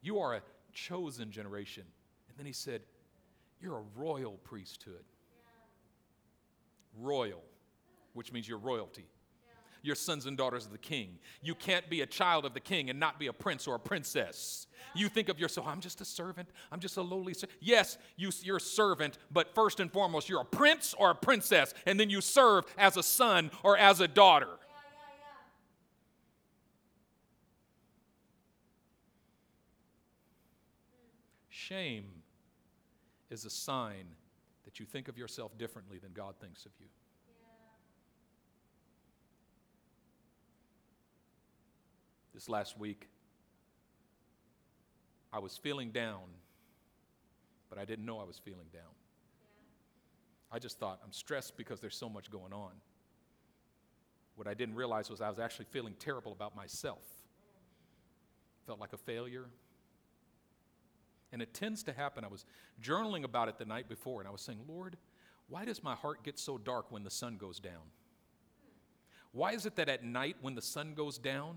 You 0.00 0.18
are 0.18 0.34
a 0.34 0.42
chosen 0.72 1.30
generation. 1.30 1.84
And 2.28 2.38
then 2.38 2.46
he 2.46 2.52
said, 2.52 2.82
You're 3.60 3.78
a 3.78 3.84
royal 3.94 4.32
priesthood. 4.44 5.04
Royal, 6.98 7.42
which 8.12 8.32
means 8.32 8.48
you're 8.48 8.58
royalty. 8.58 9.06
You're 9.82 9.96
sons 9.96 10.26
and 10.26 10.36
daughters 10.36 10.64
of 10.64 10.72
the 10.72 10.78
king. 10.78 11.18
You 11.42 11.54
can't 11.54 11.88
be 11.90 12.02
a 12.02 12.06
child 12.06 12.44
of 12.44 12.54
the 12.54 12.60
king 12.60 12.88
and 12.88 13.00
not 13.00 13.18
be 13.18 13.26
a 13.26 13.32
prince 13.32 13.66
or 13.66 13.74
a 13.74 13.80
princess. 13.80 14.68
You 14.94 15.08
think 15.08 15.28
of 15.28 15.40
yourself, 15.40 15.66
I'm 15.66 15.80
just 15.80 16.00
a 16.00 16.04
servant. 16.04 16.48
I'm 16.70 16.78
just 16.78 16.96
a 16.96 17.02
lowly 17.02 17.34
servant. 17.34 17.58
Yes, 17.60 17.98
you, 18.16 18.30
you're 18.42 18.58
a 18.58 18.60
servant, 18.60 19.18
but 19.32 19.54
first 19.54 19.80
and 19.80 19.90
foremost, 19.90 20.28
you're 20.28 20.40
a 20.40 20.44
prince 20.44 20.94
or 20.96 21.10
a 21.10 21.14
princess, 21.14 21.74
and 21.84 21.98
then 21.98 22.10
you 22.10 22.20
serve 22.20 22.64
as 22.78 22.96
a 22.96 23.02
son 23.02 23.50
or 23.64 23.76
as 23.76 24.00
a 24.00 24.08
daughter. 24.08 24.48
Shame 31.48 32.06
is 33.30 33.44
a 33.44 33.50
sign 33.50 34.04
that 34.64 34.78
you 34.78 34.86
think 34.86 35.08
of 35.08 35.16
yourself 35.16 35.56
differently 35.58 35.98
than 35.98 36.12
God 36.12 36.34
thinks 36.40 36.66
of 36.66 36.72
you. 36.78 36.86
This 42.34 42.48
last 42.48 42.78
week, 42.78 43.08
I 45.32 45.38
was 45.38 45.56
feeling 45.56 45.90
down, 45.90 46.20
but 47.68 47.78
I 47.78 47.84
didn't 47.84 48.04
know 48.04 48.18
I 48.18 48.24
was 48.24 48.38
feeling 48.38 48.68
down. 48.72 48.82
I 50.50 50.58
just 50.58 50.78
thought, 50.78 51.00
I'm 51.04 51.12
stressed 51.12 51.56
because 51.56 51.80
there's 51.80 51.96
so 51.96 52.08
much 52.08 52.30
going 52.30 52.52
on. 52.52 52.72
What 54.36 54.46
I 54.46 54.54
didn't 54.54 54.74
realize 54.74 55.10
was 55.10 55.20
I 55.20 55.28
was 55.28 55.38
actually 55.38 55.66
feeling 55.70 55.94
terrible 55.98 56.32
about 56.32 56.54
myself. 56.54 57.04
Felt 58.66 58.78
like 58.78 58.92
a 58.92 58.98
failure. 58.98 59.46
And 61.32 61.40
it 61.40 61.54
tends 61.54 61.82
to 61.84 61.92
happen. 61.92 62.24
I 62.24 62.28
was 62.28 62.44
journaling 62.82 63.24
about 63.24 63.48
it 63.48 63.58
the 63.58 63.64
night 63.64 63.88
before, 63.88 64.20
and 64.20 64.28
I 64.28 64.30
was 64.30 64.42
saying, 64.42 64.60
Lord, 64.68 64.96
why 65.48 65.64
does 65.64 65.82
my 65.82 65.94
heart 65.94 66.22
get 66.22 66.38
so 66.38 66.58
dark 66.58 66.92
when 66.92 67.04
the 67.04 67.10
sun 67.10 67.36
goes 67.36 67.58
down? 67.58 67.90
Why 69.32 69.52
is 69.52 69.64
it 69.64 69.76
that 69.76 69.88
at 69.88 70.04
night 70.04 70.36
when 70.42 70.54
the 70.54 70.62
sun 70.62 70.92
goes 70.94 71.16
down, 71.16 71.56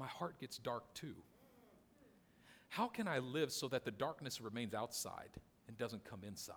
my 0.00 0.06
heart 0.06 0.40
gets 0.40 0.56
dark 0.56 0.92
too? 0.94 1.14
How 2.70 2.88
can 2.88 3.06
I 3.06 3.18
live 3.18 3.52
so 3.52 3.68
that 3.68 3.84
the 3.84 3.90
darkness 3.90 4.40
remains 4.40 4.72
outside 4.72 5.28
and 5.68 5.76
doesn't 5.76 6.04
come 6.04 6.20
inside? 6.26 6.56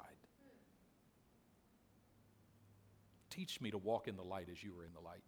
Teach 3.29 3.59
me 3.59 3.69
to 3.71 3.77
walk 3.77 4.07
in 4.07 4.15
the 4.15 4.23
light 4.23 4.47
as 4.49 4.63
you 4.63 4.71
are 4.79 4.85
in 4.85 4.93
the 4.93 5.01
light. 5.01 5.23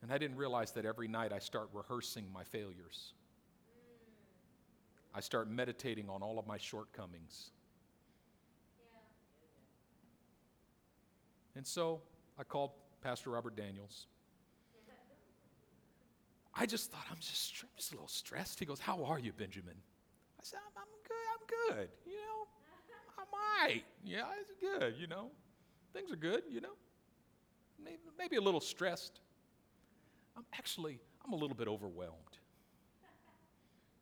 And 0.00 0.12
I 0.12 0.18
didn't 0.18 0.36
realize 0.36 0.72
that 0.72 0.86
every 0.86 1.08
night 1.08 1.32
I 1.32 1.38
start 1.38 1.68
rehearsing 1.72 2.24
my 2.32 2.42
failures. 2.42 3.12
I 5.14 5.20
start 5.20 5.50
meditating 5.50 6.08
on 6.08 6.22
all 6.22 6.38
of 6.38 6.46
my 6.46 6.56
shortcomings. 6.56 7.50
And 11.54 11.66
so 11.66 12.00
I 12.38 12.44
called 12.44 12.70
Pastor 13.02 13.30
Robert 13.30 13.56
Daniels 13.56 14.06
I 16.54 16.66
just 16.66 16.90
thought, 16.90 17.06
I'm 17.10 17.18
just, 17.20 17.54
I'm 17.62 17.68
just 17.76 17.92
a 17.92 17.94
little 17.94 18.08
stressed. 18.08 18.58
He 18.58 18.66
goes, 18.66 18.80
How 18.80 19.04
are 19.04 19.18
you, 19.18 19.32
Benjamin? 19.32 19.74
I 20.38 20.42
said, 20.42 20.58
I'm, 20.76 20.82
I'm 20.82 20.88
good, 21.06 21.76
I'm 21.78 21.78
good, 21.78 21.88
you 22.04 22.16
know. 22.16 22.46
I'm 23.18 23.26
all 23.32 23.66
right. 23.66 23.84
Yeah, 24.04 24.24
it's 24.40 24.52
good, 24.60 24.94
you 24.98 25.06
know. 25.06 25.30
Things 25.92 26.10
are 26.10 26.16
good, 26.16 26.42
you 26.50 26.60
know. 26.60 26.74
Maybe, 27.82 27.98
maybe 28.18 28.36
a 28.36 28.40
little 28.40 28.60
stressed. 28.60 29.20
I'm 30.36 30.44
actually, 30.54 30.98
I'm 31.24 31.32
a 31.32 31.36
little 31.36 31.56
bit 31.56 31.68
overwhelmed. 31.68 32.16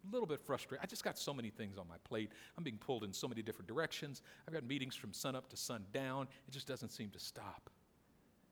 A 0.08 0.12
little 0.12 0.26
bit 0.26 0.40
frustrated. 0.40 0.82
I 0.82 0.86
just 0.86 1.04
got 1.04 1.18
so 1.18 1.34
many 1.34 1.50
things 1.50 1.76
on 1.76 1.86
my 1.86 1.96
plate. 2.04 2.30
I'm 2.56 2.64
being 2.64 2.78
pulled 2.78 3.04
in 3.04 3.12
so 3.12 3.28
many 3.28 3.42
different 3.42 3.68
directions. 3.68 4.22
I've 4.48 4.54
got 4.54 4.64
meetings 4.64 4.94
from 4.94 5.12
sun 5.12 5.36
up 5.36 5.50
to 5.50 5.56
sun 5.56 5.84
down. 5.92 6.26
It 6.48 6.52
just 6.52 6.66
doesn't 6.66 6.88
seem 6.88 7.10
to 7.10 7.20
stop. 7.20 7.68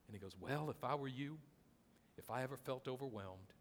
And 0.07 0.15
he 0.15 0.21
goes, 0.21 0.37
Well, 0.39 0.69
if 0.69 0.85
I 0.85 0.95
were 0.95 1.09
you, 1.09 1.39
if 2.19 2.31
I 2.31 2.43
ever 2.43 2.57
felt 2.57 2.87
overwhelmed, 2.87 3.55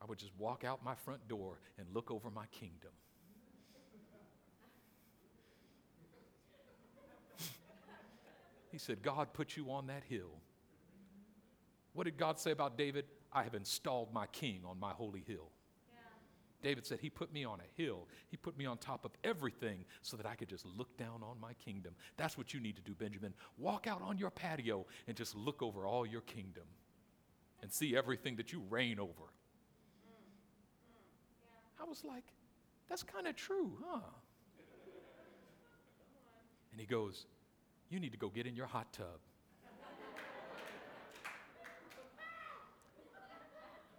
I 0.00 0.04
would 0.06 0.18
just 0.18 0.32
walk 0.38 0.64
out 0.64 0.84
my 0.84 0.94
front 0.94 1.26
door 1.28 1.58
and 1.78 1.86
look 1.92 2.10
over 2.10 2.30
my 2.30 2.46
kingdom. 2.46 2.90
he 8.70 8.78
said, 8.78 9.02
God 9.02 9.32
put 9.32 9.56
you 9.56 9.70
on 9.70 9.86
that 9.86 10.02
hill. 10.08 10.40
What 11.94 12.04
did 12.04 12.18
God 12.18 12.38
say 12.38 12.50
about 12.50 12.76
David? 12.76 13.06
I 13.32 13.42
have 13.42 13.54
installed 13.54 14.12
my 14.12 14.26
king 14.26 14.60
on 14.66 14.78
my 14.78 14.92
holy 14.92 15.24
hill. 15.26 15.50
David 16.62 16.86
said, 16.86 16.98
He 17.00 17.10
put 17.10 17.32
me 17.32 17.44
on 17.44 17.60
a 17.60 17.82
hill. 17.82 18.08
He 18.28 18.36
put 18.36 18.58
me 18.58 18.66
on 18.66 18.78
top 18.78 19.04
of 19.04 19.12
everything 19.22 19.84
so 20.02 20.16
that 20.16 20.26
I 20.26 20.34
could 20.34 20.48
just 20.48 20.66
look 20.66 20.96
down 20.96 21.22
on 21.22 21.38
my 21.40 21.52
kingdom. 21.64 21.94
That's 22.16 22.36
what 22.36 22.52
you 22.52 22.60
need 22.60 22.76
to 22.76 22.82
do, 22.82 22.92
Benjamin. 22.92 23.34
Walk 23.56 23.86
out 23.86 24.02
on 24.02 24.18
your 24.18 24.30
patio 24.30 24.84
and 25.06 25.16
just 25.16 25.36
look 25.36 25.62
over 25.62 25.86
all 25.86 26.04
your 26.04 26.22
kingdom 26.22 26.64
and 27.62 27.72
see 27.72 27.96
everything 27.96 28.36
that 28.36 28.52
you 28.52 28.62
reign 28.68 28.98
over. 28.98 29.30
I 31.86 31.88
was 31.88 32.04
like, 32.04 32.24
that's 32.88 33.02
kind 33.02 33.26
of 33.26 33.36
true, 33.36 33.72
huh? 33.84 34.00
And 36.72 36.80
he 36.80 36.86
goes, 36.86 37.26
You 37.88 38.00
need 38.00 38.12
to 38.12 38.18
go 38.18 38.28
get 38.28 38.46
in 38.46 38.56
your 38.56 38.66
hot 38.66 38.92
tub. 38.92 39.06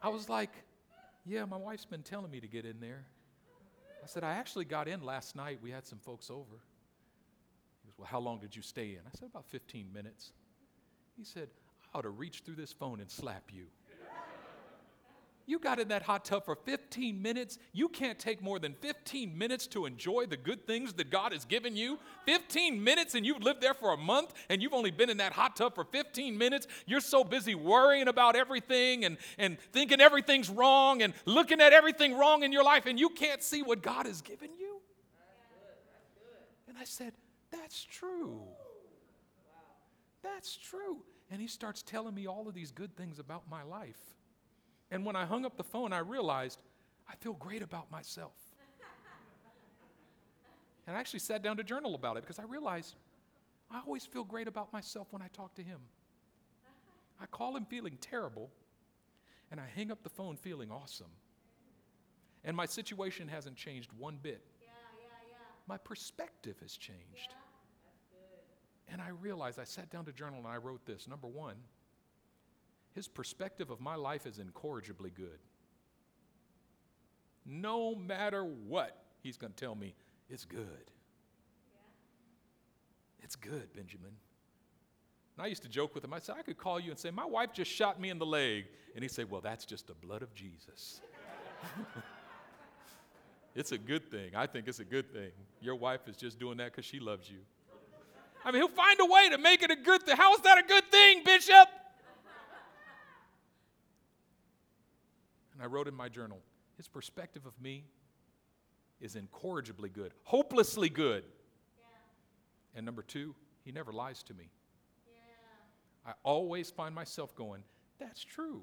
I 0.03 0.09
was 0.09 0.29
like, 0.29 0.51
Yeah, 1.25 1.45
my 1.45 1.57
wife's 1.57 1.85
been 1.85 2.03
telling 2.03 2.29
me 2.29 2.39
to 2.39 2.47
get 2.47 2.65
in 2.65 2.79
there. 2.79 3.05
I 4.03 4.07
said, 4.07 4.23
I 4.23 4.33
actually 4.33 4.65
got 4.65 4.87
in 4.87 5.01
last 5.01 5.35
night. 5.35 5.59
We 5.61 5.71
had 5.71 5.87
some 5.87 5.99
folks 5.99 6.29
over. 6.29 6.61
He 7.81 7.87
goes, 7.87 7.97
Well, 7.97 8.07
how 8.07 8.19
long 8.19 8.39
did 8.39 8.55
you 8.55 8.61
stay 8.61 8.89
in? 8.91 8.99
I 9.05 9.17
said, 9.17 9.29
About 9.29 9.45
15 9.47 9.91
minutes. 9.93 10.33
He 11.17 11.23
said, 11.23 11.49
I 11.93 11.97
ought 11.97 12.01
to 12.01 12.09
reach 12.09 12.43
through 12.45 12.55
this 12.55 12.73
phone 12.73 12.99
and 12.99 13.09
slap 13.09 13.45
you. 13.51 13.65
You 15.49 15.59
got 15.59 15.79
in 15.79 15.87
that 15.87 16.03
hot 16.03 16.25
tub 16.25 16.43
for 16.43 16.55
15 16.55 17.21
minutes. 17.21 17.57
You 17.71 17.87
can't 17.87 18.19
take 18.19 18.43
more 18.43 18.59
than 18.59 18.73
15 18.81 19.37
minutes 19.37 19.65
to 19.67 19.85
enjoy 19.85 20.25
the 20.25 20.35
good 20.35 20.67
things 20.67 20.91
that 20.93 21.09
God 21.09 21.31
has 21.31 21.45
given 21.45 21.77
you. 21.77 21.99
15 22.25 22.83
minutes, 22.83 23.15
and 23.15 23.25
you've 23.25 23.41
lived 23.41 23.61
there 23.61 23.73
for 23.73 23.93
a 23.93 23.97
month, 23.97 24.33
and 24.49 24.61
you've 24.61 24.73
only 24.73 24.91
been 24.91 25.09
in 25.09 25.17
that 25.17 25.31
hot 25.31 25.55
tub 25.55 25.73
for 25.73 25.85
15 25.85 26.37
minutes. 26.37 26.67
You're 26.85 26.99
so 26.99 27.23
busy 27.23 27.55
worrying 27.55 28.09
about 28.09 28.35
everything 28.35 29.05
and, 29.05 29.17
and 29.37 29.57
thinking 29.71 30.01
everything's 30.01 30.49
wrong 30.49 31.01
and 31.01 31.13
looking 31.25 31.61
at 31.61 31.71
everything 31.71 32.17
wrong 32.17 32.43
in 32.43 32.51
your 32.51 32.65
life, 32.65 32.85
and 32.85 32.99
you 32.99 33.07
can't 33.09 33.41
see 33.41 33.63
what 33.63 33.81
God 33.81 34.05
has 34.05 34.21
given 34.21 34.49
you. 34.59 34.81
And 36.67 36.77
I 36.77 36.83
said, 36.83 37.13
That's 37.51 37.85
true. 37.85 38.41
That's 40.21 40.57
true. 40.57 40.97
And 41.31 41.39
he 41.39 41.47
starts 41.47 41.83
telling 41.83 42.13
me 42.13 42.27
all 42.27 42.49
of 42.49 42.53
these 42.53 42.71
good 42.71 42.97
things 42.97 43.17
about 43.17 43.43
my 43.49 43.63
life. 43.63 44.16
And 44.91 45.05
when 45.05 45.15
I 45.15 45.25
hung 45.25 45.45
up 45.45 45.57
the 45.57 45.63
phone, 45.63 45.91
I 45.93 45.99
realized 45.99 46.59
I 47.09 47.15
feel 47.15 47.33
great 47.33 47.61
about 47.61 47.91
myself. 47.91 48.33
and 50.85 50.95
I 50.95 50.99
actually 50.99 51.19
sat 51.19 51.41
down 51.43 51.57
to 51.57 51.63
journal 51.63 51.95
about 51.95 52.17
it 52.17 52.23
because 52.23 52.39
I 52.39 52.43
realized 52.43 52.95
I 53.69 53.81
always 53.85 54.05
feel 54.05 54.23
great 54.23 54.47
about 54.47 54.71
myself 54.71 55.07
when 55.11 55.21
I 55.21 55.27
talk 55.33 55.55
to 55.55 55.63
him. 55.63 55.79
I 57.19 57.25
call 57.25 57.55
him 57.57 57.65
feeling 57.65 57.97
terrible, 57.99 58.49
and 59.51 59.59
I 59.59 59.65
hang 59.75 59.91
up 59.91 60.03
the 60.03 60.09
phone 60.09 60.37
feeling 60.37 60.71
awesome. 60.71 61.11
And 62.43 62.55
my 62.55 62.65
situation 62.65 63.27
hasn't 63.27 63.55
changed 63.55 63.91
one 63.97 64.19
bit. 64.21 64.41
Yeah, 64.61 64.69
yeah, 64.99 65.05
yeah. 65.29 65.35
My 65.67 65.77
perspective 65.77 66.55
has 66.61 66.77
changed. 66.77 67.33
And 68.89 69.01
I 69.01 69.09
realized 69.09 69.59
I 69.59 69.65
sat 69.65 69.89
down 69.89 70.05
to 70.05 70.13
journal 70.13 70.39
and 70.39 70.47
I 70.47 70.55
wrote 70.57 70.85
this. 70.85 71.07
Number 71.09 71.27
one, 71.27 71.55
his 72.97 73.07
perspective 73.07 73.69
of 73.69 73.79
my 73.79 73.93
life 73.93 74.25
is 74.25 74.39
incorrigibly 74.39 75.11
good. 75.11 75.39
no 77.45 77.93
matter 77.93 78.43
what, 78.43 79.03
he's 79.21 79.37
going 79.37 79.53
to 79.53 79.65
tell 79.65 79.75
me 79.75 79.93
it's 80.31 80.45
good. 80.45 80.91
It's 83.21 83.35
good, 83.35 83.71
Benjamin. 83.75 84.13
And 85.37 85.45
I 85.45 85.47
used 85.47 85.61
to 85.61 85.69
joke 85.69 85.93
with 85.93 86.03
him. 86.03 86.11
I 86.11 86.17
said, 86.17 86.37
I 86.39 86.41
could 86.41 86.57
call 86.57 86.79
you 86.79 86.89
and 86.89 86.99
say, 86.99 87.11
My 87.11 87.23
wife 87.23 87.53
just 87.53 87.69
shot 87.69 88.01
me 88.01 88.09
in 88.09 88.17
the 88.17 88.25
leg. 88.25 88.65
And 88.95 89.03
he'd 89.03 89.11
say, 89.11 89.25
Well, 89.25 89.41
that's 89.41 89.63
just 89.63 89.85
the 89.85 89.93
blood 89.93 90.23
of 90.23 90.33
Jesus. 90.33 91.01
it's 93.55 93.73
a 93.73 93.77
good 93.77 94.09
thing. 94.09 94.31
I 94.35 94.47
think 94.47 94.67
it's 94.67 94.79
a 94.79 94.85
good 94.85 95.13
thing. 95.13 95.29
Your 95.61 95.75
wife 95.75 96.07
is 96.07 96.17
just 96.17 96.39
doing 96.39 96.57
that 96.57 96.71
because 96.71 96.85
she 96.85 96.99
loves 96.99 97.29
you. 97.29 97.41
I 98.43 98.51
mean, 98.51 98.63
he'll 98.63 98.69
find 98.69 98.99
a 98.99 99.05
way 99.05 99.29
to 99.29 99.37
make 99.37 99.61
it 99.61 99.69
a 99.69 99.75
good 99.75 100.01
thing. 100.01 100.17
How 100.17 100.33
is 100.33 100.41
that 100.41 100.57
a 100.57 100.67
good 100.67 100.89
thing, 100.89 101.21
Bishop? 101.23 101.69
And 105.57 105.63
I 105.63 105.65
wrote 105.65 105.87
in 105.87 105.95
my 105.95 106.07
journal, 106.07 106.39
his 106.75 106.87
perspective 106.87 107.47
of 107.47 107.59
me 107.59 107.85
is 109.01 109.15
incorrigibly 109.15 109.89
good, 109.89 110.13
hopelessly 110.21 110.87
good. 110.87 111.23
And 112.75 112.85
number 112.85 113.01
two, 113.01 113.33
he 113.65 113.71
never 113.71 113.91
lies 113.91 114.21
to 114.23 114.35
me. 114.35 114.51
I 116.05 116.13
always 116.21 116.69
find 116.69 116.93
myself 116.93 117.35
going, 117.35 117.63
that's 117.97 118.23
true. 118.23 118.61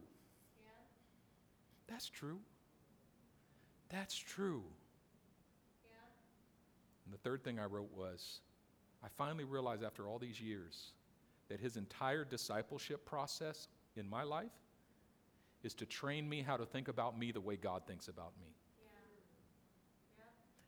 That's 1.88 2.08
true. 2.08 2.38
That's 3.88 4.16
true. 4.16 4.62
And 7.04 7.12
the 7.12 7.18
third 7.18 7.42
thing 7.42 7.58
I 7.58 7.64
wrote 7.64 7.90
was, 7.92 8.40
I 9.02 9.08
finally 9.18 9.44
realized 9.44 9.82
after 9.82 10.06
all 10.06 10.20
these 10.20 10.40
years 10.40 10.92
that 11.48 11.58
his 11.58 11.76
entire 11.76 12.24
discipleship 12.24 13.04
process 13.04 13.66
in 13.96 14.08
my 14.08 14.22
life 14.22 14.52
is 15.64 15.74
to 15.74 15.86
train 15.86 16.28
me 16.28 16.42
how 16.42 16.56
to 16.56 16.66
think 16.66 16.88
about 16.88 17.18
me 17.18 17.32
the 17.32 17.40
way 17.40 17.56
God 17.56 17.82
thinks 17.86 18.08
about 18.08 18.32
me. 18.40 18.48
Yeah. 18.78 18.90
Yeah. 20.18 20.24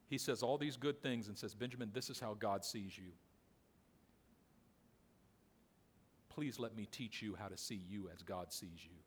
He 0.09 0.19
says 0.19 0.43
all 0.43 0.59
these 0.59 0.77
good 0.77 1.03
things 1.03 1.29
and 1.29 1.37
says, 1.37 1.55
Benjamin, 1.55 1.91
this 1.93 2.11
is 2.11 2.19
how 2.19 2.35
God 2.35 2.65
sees 2.65 2.97
you. 2.97 3.13
Please 6.29 6.59
let 6.59 6.77
me 6.77 6.87
teach 6.91 7.23
you 7.23 7.35
how 7.39 7.49
to 7.49 7.57
see 7.57 7.81
you 7.89 8.11
as 8.13 8.23
God 8.23 8.53
sees 8.53 8.85
you. 8.85 8.99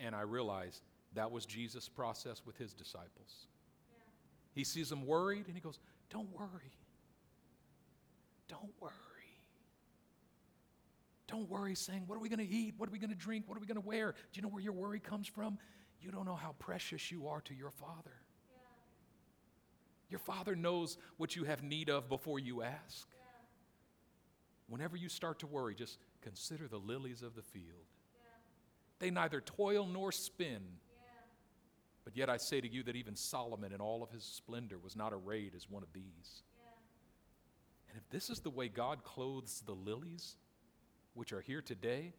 Yeah. 0.00 0.06
And 0.06 0.14
I 0.14 0.22
realized 0.22 0.82
that 1.14 1.30
was 1.30 1.46
Jesus' 1.46 1.88
process 1.88 2.42
with 2.44 2.56
his 2.56 2.72
disciples. 2.72 3.46
He 4.54 4.64
sees 4.64 4.88
them 4.88 5.06
worried 5.06 5.46
and 5.46 5.54
he 5.54 5.60
goes, 5.60 5.78
Don't 6.10 6.32
worry. 6.32 6.72
Don't 8.48 8.72
worry. 8.80 8.92
Don't 11.26 11.48
worry, 11.48 11.74
saying, 11.74 12.04
What 12.06 12.16
are 12.16 12.20
we 12.20 12.28
going 12.28 12.46
to 12.46 12.52
eat? 12.52 12.74
What 12.76 12.88
are 12.88 12.92
we 12.92 12.98
going 12.98 13.10
to 13.10 13.16
drink? 13.16 13.44
What 13.46 13.56
are 13.56 13.60
we 13.60 13.66
going 13.66 13.80
to 13.80 13.86
wear? 13.86 14.12
Do 14.12 14.38
you 14.38 14.42
know 14.42 14.48
where 14.48 14.62
your 14.62 14.72
worry 14.72 15.00
comes 15.00 15.26
from? 15.26 15.58
You 16.00 16.10
don't 16.10 16.26
know 16.26 16.36
how 16.36 16.54
precious 16.58 17.10
you 17.10 17.28
are 17.28 17.40
to 17.42 17.54
your 17.54 17.70
Father. 17.70 18.12
Yeah. 18.50 18.58
Your 20.10 20.18
Father 20.18 20.54
knows 20.54 20.98
what 21.16 21.34
you 21.34 21.44
have 21.44 21.62
need 21.62 21.88
of 21.88 22.08
before 22.08 22.38
you 22.38 22.62
ask. 22.62 23.08
Yeah. 23.08 23.22
Whenever 24.68 24.96
you 24.96 25.08
start 25.08 25.38
to 25.38 25.46
worry, 25.46 25.74
just 25.74 25.98
consider 26.20 26.68
the 26.68 26.76
lilies 26.78 27.22
of 27.22 27.34
the 27.34 27.42
field. 27.42 27.86
Yeah. 28.14 28.28
They 28.98 29.10
neither 29.10 29.40
toil 29.40 29.86
nor 29.86 30.12
spin. 30.12 30.60
But 32.04 32.16
yet 32.16 32.28
I 32.28 32.36
say 32.36 32.60
to 32.60 32.68
you 32.68 32.82
that 32.82 32.96
even 32.96 33.16
Solomon 33.16 33.72
in 33.72 33.80
all 33.80 34.02
of 34.02 34.10
his 34.10 34.24
splendor 34.24 34.78
was 34.78 34.94
not 34.94 35.12
arrayed 35.14 35.54
as 35.56 35.70
one 35.70 35.82
of 35.82 35.92
these. 35.94 36.42
And 37.88 37.96
if 37.96 38.10
this 38.10 38.28
is 38.28 38.40
the 38.40 38.50
way 38.50 38.68
God 38.68 39.04
clothes 39.04 39.62
the 39.64 39.72
lilies, 39.72 40.36
which 41.14 41.32
are 41.32 41.40
here 41.40 41.62
today 41.62 42.12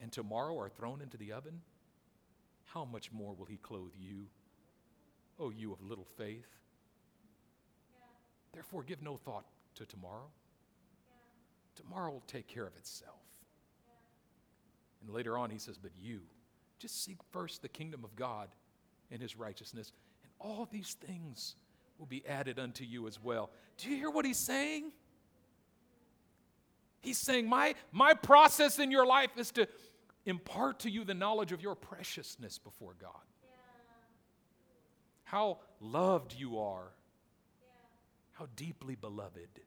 and 0.00 0.12
tomorrow 0.12 0.58
are 0.58 0.68
thrown 0.68 1.00
into 1.00 1.16
the 1.16 1.32
oven, 1.32 1.60
how 2.66 2.84
much 2.84 3.10
more 3.12 3.34
will 3.34 3.46
He 3.46 3.56
clothe 3.56 3.92
you, 3.98 4.26
O 5.38 5.46
oh, 5.46 5.50
you 5.50 5.72
of 5.72 5.82
little 5.82 6.06
faith? 6.16 6.46
Therefore, 8.52 8.82
give 8.82 9.02
no 9.02 9.16
thought 9.16 9.44
to 9.74 9.86
tomorrow. 9.86 10.28
Tomorrow 11.74 12.10
will 12.12 12.24
take 12.26 12.46
care 12.46 12.66
of 12.66 12.74
itself. 12.76 13.20
And 15.02 15.10
later 15.10 15.36
on, 15.36 15.50
He 15.50 15.58
says, 15.58 15.78
But 15.78 15.92
you, 15.98 16.20
just 16.78 17.04
seek 17.04 17.18
first 17.32 17.62
the 17.62 17.68
kingdom 17.68 18.04
of 18.04 18.16
God 18.16 18.48
and 19.10 19.20
His 19.20 19.36
righteousness, 19.36 19.92
and 20.22 20.32
all 20.40 20.68
these 20.70 20.94
things 20.94 21.54
will 21.98 22.06
be 22.06 22.26
added 22.26 22.58
unto 22.58 22.84
you 22.84 23.06
as 23.06 23.22
well. 23.22 23.50
Do 23.78 23.90
you 23.90 23.96
hear 23.96 24.10
what 24.10 24.24
He's 24.24 24.38
saying? 24.38 24.92
He's 27.00 27.18
saying, 27.18 27.48
my, 27.48 27.74
my 27.92 28.14
process 28.14 28.78
in 28.78 28.90
your 28.90 29.06
life 29.06 29.30
is 29.36 29.50
to 29.52 29.68
impart 30.24 30.80
to 30.80 30.90
you 30.90 31.04
the 31.04 31.14
knowledge 31.14 31.52
of 31.52 31.62
your 31.62 31.74
preciousness 31.74 32.58
before 32.58 32.94
God. 33.00 33.10
Yeah. 33.42 33.50
How 35.24 35.58
loved 35.80 36.34
you 36.36 36.58
are. 36.58 36.92
Yeah. 37.60 37.68
How 38.32 38.48
deeply 38.56 38.96
beloved. 38.96 39.60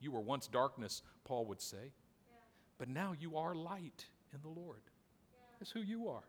You 0.00 0.10
were 0.10 0.20
once 0.20 0.48
darkness, 0.48 1.00
Paul 1.24 1.46
would 1.46 1.60
say, 1.60 1.76
yeah. 1.78 2.34
but 2.76 2.88
now 2.88 3.14
you 3.18 3.36
are 3.36 3.54
light 3.54 4.06
in 4.34 4.40
the 4.42 4.60
Lord. 4.60 4.80
That's 5.58 5.70
who 5.70 5.80
you 5.80 6.08
are. 6.08 6.24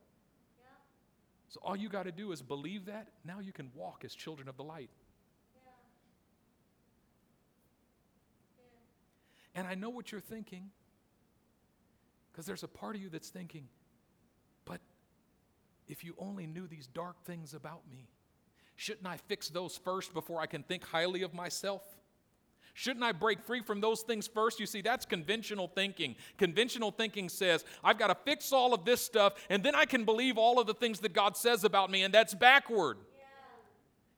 So 1.53 1.60
all 1.63 1.75
you 1.75 1.88
got 1.88 2.03
to 2.03 2.12
do 2.12 2.32
is 2.32 2.41
believe 2.41 2.86
that. 2.86 3.10
Now 3.23 3.39
you 3.39 3.51
can 3.51 3.69
walk 3.75 4.01
as 4.03 4.15
children 4.15 4.49
of 4.49 4.58
the 4.58 4.63
light. 4.63 4.89
And 9.55 9.67
I 9.67 9.75
know 9.75 9.89
what 9.89 10.11
you're 10.11 10.21
thinking 10.21 10.71
because 12.31 12.45
there's 12.45 12.63
a 12.63 12.67
part 12.67 12.95
of 12.95 13.01
you 13.01 13.09
that's 13.09 13.29
thinking, 13.29 13.67
but 14.65 14.81
if 15.87 16.03
you 16.03 16.15
only 16.17 16.47
knew 16.47 16.67
these 16.67 16.87
dark 16.87 17.23
things 17.25 17.53
about 17.53 17.81
me, 17.89 18.07
shouldn't 18.75 19.05
I 19.05 19.17
fix 19.17 19.49
those 19.49 19.77
first 19.77 20.13
before 20.13 20.41
I 20.41 20.47
can 20.47 20.63
think 20.63 20.83
highly 20.83 21.21
of 21.21 21.33
myself? 21.33 21.83
Shouldn't 22.73 23.05
I 23.05 23.11
break 23.11 23.43
free 23.43 23.61
from 23.61 23.81
those 23.81 24.01
things 24.01 24.27
first? 24.27 24.59
You 24.59 24.65
see, 24.65 24.81
that's 24.81 25.05
conventional 25.05 25.67
thinking. 25.67 26.15
Conventional 26.39 26.89
thinking 26.89 27.29
says, 27.29 27.63
I've 27.83 27.99
got 27.99 28.07
to 28.07 28.15
fix 28.25 28.51
all 28.51 28.73
of 28.73 28.83
this 28.83 28.99
stuff, 28.99 29.33
and 29.49 29.63
then 29.63 29.75
I 29.75 29.85
can 29.85 30.05
believe 30.05 30.39
all 30.39 30.59
of 30.59 30.65
the 30.65 30.73
things 30.73 30.99
that 31.01 31.13
God 31.13 31.37
says 31.37 31.63
about 31.63 31.91
me, 31.91 32.01
and 32.01 32.11
that's 32.11 32.33
backward. 32.33 32.97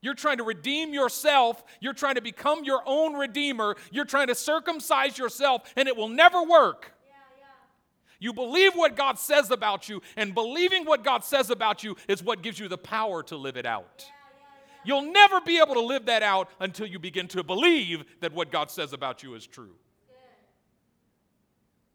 You're 0.06 0.14
trying 0.14 0.38
to 0.38 0.44
redeem 0.44 0.94
yourself. 0.94 1.64
You're 1.80 1.94
trying 1.94 2.14
to 2.14 2.22
become 2.22 2.64
your 2.64 2.84
own 2.86 3.16
redeemer. 3.16 3.76
You're 3.92 4.06
trying 4.06 4.28
to 4.28 4.36
circumcise 4.36 5.18
yourself, 5.18 5.64
and 5.76 5.88
it 5.88 5.98
will 5.98 6.10
never 6.10 6.44
work. 6.44 6.92
You 8.20 8.32
believe 8.32 8.76
what 8.76 8.96
God 8.96 9.18
says 9.18 9.50
about 9.50 9.90
you, 9.90 10.04
and 10.16 10.36
believing 10.36 10.86
what 10.86 11.04
God 11.04 11.24
says 11.24 11.50
about 11.50 11.84
you 11.84 11.96
is 12.08 12.22
what 12.22 12.44
gives 12.44 12.60
you 12.60 12.68
the 12.68 12.78
power 12.78 13.24
to 13.24 13.36
live 13.36 13.58
it 13.58 13.66
out. 13.66 14.06
You'll 14.84 15.12
never 15.12 15.42
be 15.42 15.58
able 15.58 15.74
to 15.74 15.82
live 15.82 16.06
that 16.06 16.22
out 16.22 16.52
until 16.60 16.86
you 16.86 17.00
begin 17.00 17.28
to 17.30 17.44
believe 17.44 18.06
that 18.20 18.32
what 18.32 18.52
God 18.52 18.70
says 18.70 18.94
about 18.94 19.24
you 19.24 19.34
is 19.34 19.48
true. 19.48 19.74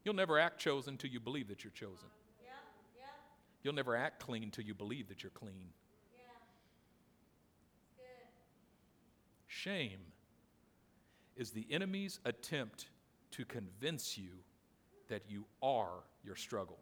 You'll 0.05 0.15
never 0.15 0.37
act 0.37 0.59
chosen 0.59 0.95
until 0.95 1.11
you 1.11 1.21
believe 1.21 1.47
that 1.47 1.63
you're 1.63 1.71
chosen. 1.71 2.09
You'll 3.63 3.75
never 3.75 3.95
act 3.95 4.19
clean 4.19 4.43
until 4.43 4.65
you 4.65 4.75
believe 4.75 5.07
that 5.11 5.23
you're 5.23 5.31
clean. 5.31 5.69
Shame 9.51 9.99
is 11.37 11.51
the 11.51 11.67
enemy's 11.73 12.21
attempt 12.25 12.87
to 13.33 13.45
convince 13.45 14.17
you 14.17 14.31
that 15.09 15.23
you 15.29 15.45
are 15.61 16.05
your 16.25 16.37
struggle. 16.37 16.79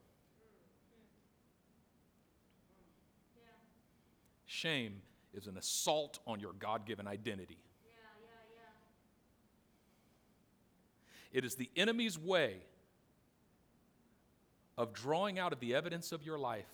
Shame 4.44 5.00
is 5.32 5.46
an 5.46 5.56
assault 5.56 6.18
on 6.26 6.40
your 6.40 6.52
God 6.52 6.84
given 6.84 7.08
identity. 7.08 7.56
It 11.32 11.46
is 11.46 11.54
the 11.54 11.70
enemy's 11.74 12.18
way 12.18 12.58
of 14.76 14.92
drawing 14.92 15.38
out 15.38 15.54
of 15.54 15.60
the 15.60 15.74
evidence 15.74 16.12
of 16.12 16.22
your 16.22 16.38
life 16.38 16.68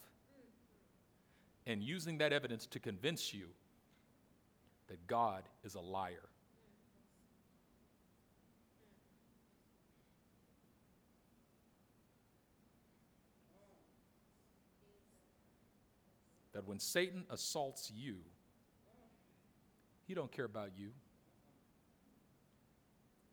and 1.69 1.81
using 1.81 2.19
that 2.19 2.33
evidence 2.33 2.67
to 2.67 2.81
convince 2.81 3.33
you 3.33 3.47
that 4.89 5.07
God 5.07 5.45
is 5.65 5.75
a 5.75 5.81
liar. 5.81 6.29
That 16.53 16.67
when 16.69 16.79
Satan 16.79 17.25
assaults 17.31 17.91
you, 17.95 18.17
he 20.07 20.15
don't 20.15 20.31
care 20.31 20.45
about 20.45 20.71
you. 20.77 20.91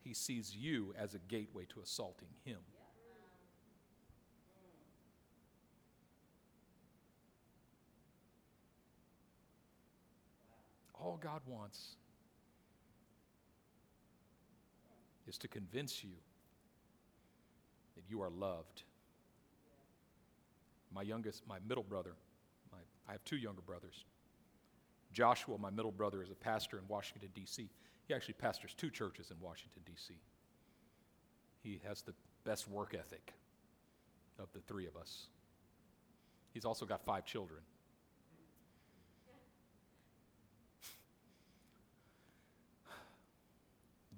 He 0.03 0.13
sees 0.13 0.55
you 0.55 0.93
as 0.97 1.13
a 1.13 1.19
gateway 1.19 1.65
to 1.73 1.81
assaulting 1.81 2.29
him. 2.43 2.57
All 11.03 11.17
God 11.21 11.41
wants 11.47 11.95
is 15.27 15.37
to 15.39 15.47
convince 15.47 16.03
you 16.03 16.11
that 17.95 18.03
you 18.07 18.21
are 18.21 18.29
loved. 18.29 18.83
My 20.93 21.01
youngest, 21.01 21.41
my 21.47 21.57
middle 21.67 21.83
brother, 21.83 22.13
my, 22.71 22.77
I 23.09 23.13
have 23.13 23.23
two 23.23 23.37
younger 23.37 23.61
brothers. 23.61 24.05
Joshua, 25.11 25.57
my 25.57 25.71
middle 25.71 25.91
brother, 25.91 26.21
is 26.21 26.29
a 26.29 26.35
pastor 26.35 26.77
in 26.77 26.83
Washington, 26.87 27.29
D.C. 27.33 27.69
He 28.07 28.13
actually 28.13 28.35
pastors 28.35 28.73
two 28.75 28.89
churches 28.89 29.31
in 29.31 29.37
Washington, 29.41 29.81
D.C. 29.85 30.13
He 31.63 31.81
has 31.87 32.01
the 32.01 32.13
best 32.43 32.69
work 32.69 32.93
ethic 32.93 33.33
of 34.39 34.47
the 34.53 34.59
three 34.67 34.87
of 34.87 34.95
us. 34.95 35.27
He's 36.53 36.65
also 36.65 36.85
got 36.85 37.03
five 37.05 37.25
children. 37.25 37.61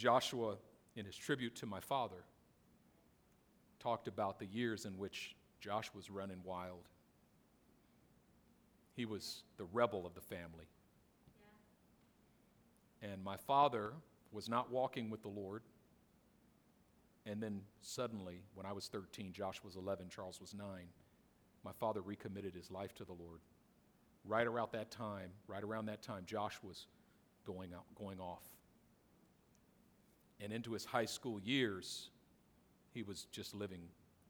Joshua, 0.03 0.57
in 0.97 1.05
his 1.05 1.15
tribute 1.15 1.55
to 1.55 1.65
my 1.65 1.79
father, 1.79 2.25
talked 3.79 4.09
about 4.09 4.37
the 4.37 4.45
years 4.47 4.83
in 4.83 4.97
which 4.97 5.33
Josh 5.61 5.89
was 5.95 6.09
running 6.09 6.39
wild. 6.43 6.89
He 8.97 9.05
was 9.05 9.43
the 9.55 9.63
rebel 9.71 10.05
of 10.05 10.13
the 10.13 10.19
family. 10.19 10.67
Yeah. 13.01 13.11
And 13.11 13.23
my 13.23 13.37
father 13.37 13.93
was 14.33 14.49
not 14.49 14.69
walking 14.69 15.09
with 15.09 15.21
the 15.21 15.29
Lord. 15.29 15.61
And 17.25 17.41
then 17.41 17.61
suddenly, 17.79 18.41
when 18.55 18.65
I 18.65 18.73
was 18.73 18.89
13, 18.89 19.31
Josh 19.31 19.61
was 19.63 19.77
11, 19.77 20.09
Charles 20.09 20.41
was 20.41 20.53
9, 20.53 20.67
my 21.63 21.71
father 21.79 22.01
recommitted 22.01 22.53
his 22.53 22.69
life 22.69 22.93
to 22.95 23.05
the 23.05 23.13
Lord. 23.13 23.39
Right 24.25 24.47
around 24.47 24.73
that 24.73 24.91
time, 24.91 25.29
right 25.47 25.63
around 25.63 25.85
that 25.85 26.01
time, 26.01 26.23
Josh 26.25 26.59
was 26.61 26.87
going, 27.45 27.73
out, 27.73 27.85
going 27.95 28.19
off. 28.19 28.43
And 30.43 30.51
into 30.51 30.73
his 30.73 30.83
high 30.83 31.05
school 31.05 31.39
years, 31.39 32.09
he 32.93 33.01
was 33.01 33.27
just 33.31 33.55
living 33.55 33.83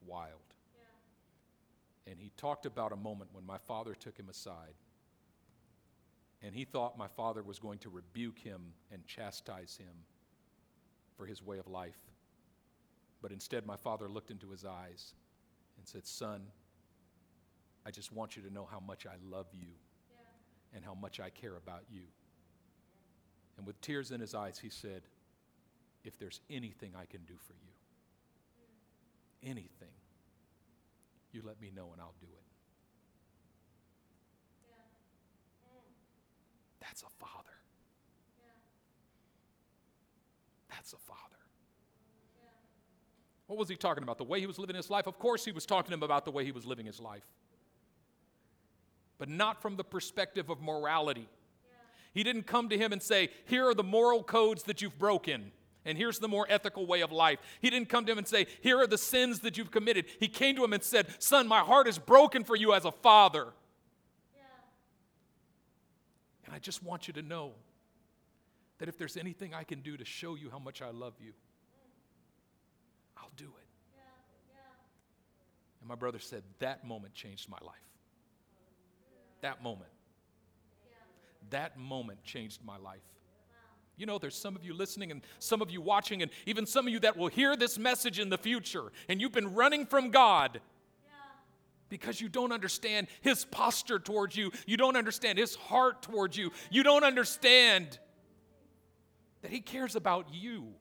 wild. 0.06 0.54
Yeah. 0.76 2.12
And 2.12 2.20
he 2.20 2.30
talked 2.36 2.66
about 2.66 2.92
a 2.92 2.96
moment 2.96 3.30
when 3.32 3.44
my 3.44 3.58
father 3.58 3.94
took 3.94 4.16
him 4.16 4.28
aside. 4.28 4.74
And 6.40 6.54
he 6.54 6.64
thought 6.64 6.96
my 6.96 7.08
father 7.08 7.42
was 7.42 7.58
going 7.58 7.78
to 7.80 7.90
rebuke 7.90 8.38
him 8.38 8.60
and 8.92 9.04
chastise 9.06 9.76
him 9.76 9.94
for 11.16 11.26
his 11.26 11.42
way 11.42 11.58
of 11.58 11.66
life. 11.66 11.98
But 13.20 13.32
instead, 13.32 13.66
my 13.66 13.76
father 13.76 14.08
looked 14.08 14.30
into 14.30 14.50
his 14.50 14.64
eyes 14.64 15.14
and 15.78 15.88
said, 15.88 16.06
Son, 16.06 16.42
I 17.84 17.90
just 17.90 18.12
want 18.12 18.36
you 18.36 18.42
to 18.42 18.52
know 18.52 18.68
how 18.70 18.80
much 18.80 19.04
I 19.04 19.14
love 19.28 19.46
you 19.52 19.68
yeah. 20.10 20.76
and 20.76 20.84
how 20.84 20.94
much 20.94 21.18
I 21.18 21.30
care 21.30 21.56
about 21.56 21.84
you. 21.90 22.02
And 23.56 23.66
with 23.66 23.80
tears 23.80 24.10
in 24.10 24.20
his 24.20 24.34
eyes, 24.34 24.58
he 24.58 24.68
said, 24.68 25.02
If 26.04 26.18
there's 26.18 26.40
anything 26.50 26.92
I 26.96 27.06
can 27.06 27.22
do 27.24 27.34
for 27.46 27.54
you, 27.54 27.72
anything, 29.42 29.94
you 31.32 31.42
let 31.44 31.60
me 31.60 31.72
know 31.74 31.90
and 31.92 32.00
I'll 32.00 32.14
do 32.20 32.26
it. 32.26 32.44
That's 36.80 37.02
a 37.02 37.10
father. 37.18 37.50
That's 40.70 40.92
a 40.92 40.98
father. 40.98 41.20
What 43.46 43.58
was 43.58 43.68
he 43.68 43.76
talking 43.76 44.02
about? 44.02 44.18
The 44.18 44.24
way 44.24 44.40
he 44.40 44.46
was 44.46 44.58
living 44.58 44.76
his 44.76 44.90
life? 44.90 45.06
Of 45.06 45.18
course, 45.18 45.44
he 45.44 45.52
was 45.52 45.66
talking 45.66 45.92
about 45.94 46.24
the 46.24 46.30
way 46.30 46.44
he 46.44 46.52
was 46.52 46.64
living 46.64 46.86
his 46.86 47.00
life, 47.00 47.24
but 49.18 49.28
not 49.28 49.60
from 49.60 49.76
the 49.76 49.84
perspective 49.84 50.50
of 50.50 50.60
morality. 50.60 51.28
He 52.12 52.22
didn't 52.22 52.46
come 52.46 52.68
to 52.68 52.78
him 52.78 52.92
and 52.92 53.02
say, 53.02 53.30
Here 53.46 53.66
are 53.66 53.74
the 53.74 53.82
moral 53.82 54.22
codes 54.22 54.62
that 54.64 54.82
you've 54.82 54.98
broken, 54.98 55.52
and 55.84 55.98
here's 55.98 56.18
the 56.18 56.28
more 56.28 56.46
ethical 56.48 56.86
way 56.86 57.02
of 57.02 57.12
life. 57.12 57.38
He 57.60 57.68
didn't 57.68 57.88
come 57.88 58.06
to 58.06 58.12
him 58.12 58.18
and 58.18 58.26
say, 58.26 58.46
Here 58.62 58.78
are 58.80 58.86
the 58.86 58.98
sins 58.98 59.40
that 59.40 59.58
you've 59.58 59.70
committed. 59.70 60.06
He 60.18 60.28
came 60.28 60.56
to 60.56 60.64
him 60.64 60.72
and 60.72 60.82
said, 60.82 61.06
Son, 61.22 61.46
my 61.46 61.60
heart 61.60 61.86
is 61.86 61.98
broken 61.98 62.44
for 62.44 62.56
you 62.56 62.72
as 62.72 62.84
a 62.84 62.92
father. 62.92 63.48
Yeah. 64.34 64.42
And 66.46 66.54
I 66.54 66.58
just 66.58 66.82
want 66.82 67.06
you 67.06 67.14
to 67.14 67.22
know 67.22 67.52
that 68.78 68.88
if 68.88 68.96
there's 68.96 69.16
anything 69.16 69.54
I 69.54 69.64
can 69.64 69.80
do 69.80 69.96
to 69.96 70.04
show 70.04 70.34
you 70.34 70.50
how 70.50 70.58
much 70.58 70.80
I 70.80 70.90
love 70.90 71.14
you, 71.20 71.32
I'll 73.18 73.30
do 73.36 73.44
it. 73.44 73.68
Yeah, 73.94 74.02
yeah. 74.54 75.80
And 75.80 75.88
my 75.88 75.94
brother 75.96 76.18
said, 76.18 76.42
That 76.60 76.86
moment 76.86 77.14
changed 77.14 77.50
my 77.50 77.58
life. 77.60 77.76
That 79.42 79.62
moment. 79.62 79.90
That 81.50 81.78
moment 81.78 82.24
changed 82.24 82.64
my 82.64 82.78
life. 82.78 83.02
You 83.96 84.06
know, 84.06 84.18
there's 84.18 84.36
some 84.36 84.56
of 84.56 84.64
you 84.64 84.74
listening 84.74 85.10
and 85.10 85.22
some 85.38 85.62
of 85.62 85.70
you 85.70 85.80
watching, 85.80 86.22
and 86.22 86.30
even 86.46 86.66
some 86.66 86.86
of 86.86 86.92
you 86.92 87.00
that 87.00 87.16
will 87.16 87.28
hear 87.28 87.56
this 87.56 87.78
message 87.78 88.18
in 88.18 88.28
the 88.28 88.38
future, 88.38 88.92
and 89.08 89.20
you've 89.20 89.32
been 89.32 89.54
running 89.54 89.86
from 89.86 90.10
God 90.10 90.60
because 91.88 92.20
you 92.20 92.28
don't 92.28 92.52
understand 92.52 93.06
His 93.20 93.44
posture 93.44 93.98
towards 93.98 94.36
you. 94.36 94.50
You 94.66 94.76
don't 94.76 94.96
understand 94.96 95.38
His 95.38 95.54
heart 95.54 96.02
towards 96.02 96.36
you. 96.36 96.50
You 96.70 96.82
don't 96.82 97.04
understand 97.04 97.98
that 99.42 99.50
He 99.50 99.60
cares 99.60 99.94
about 99.94 100.26
you. 100.32 100.74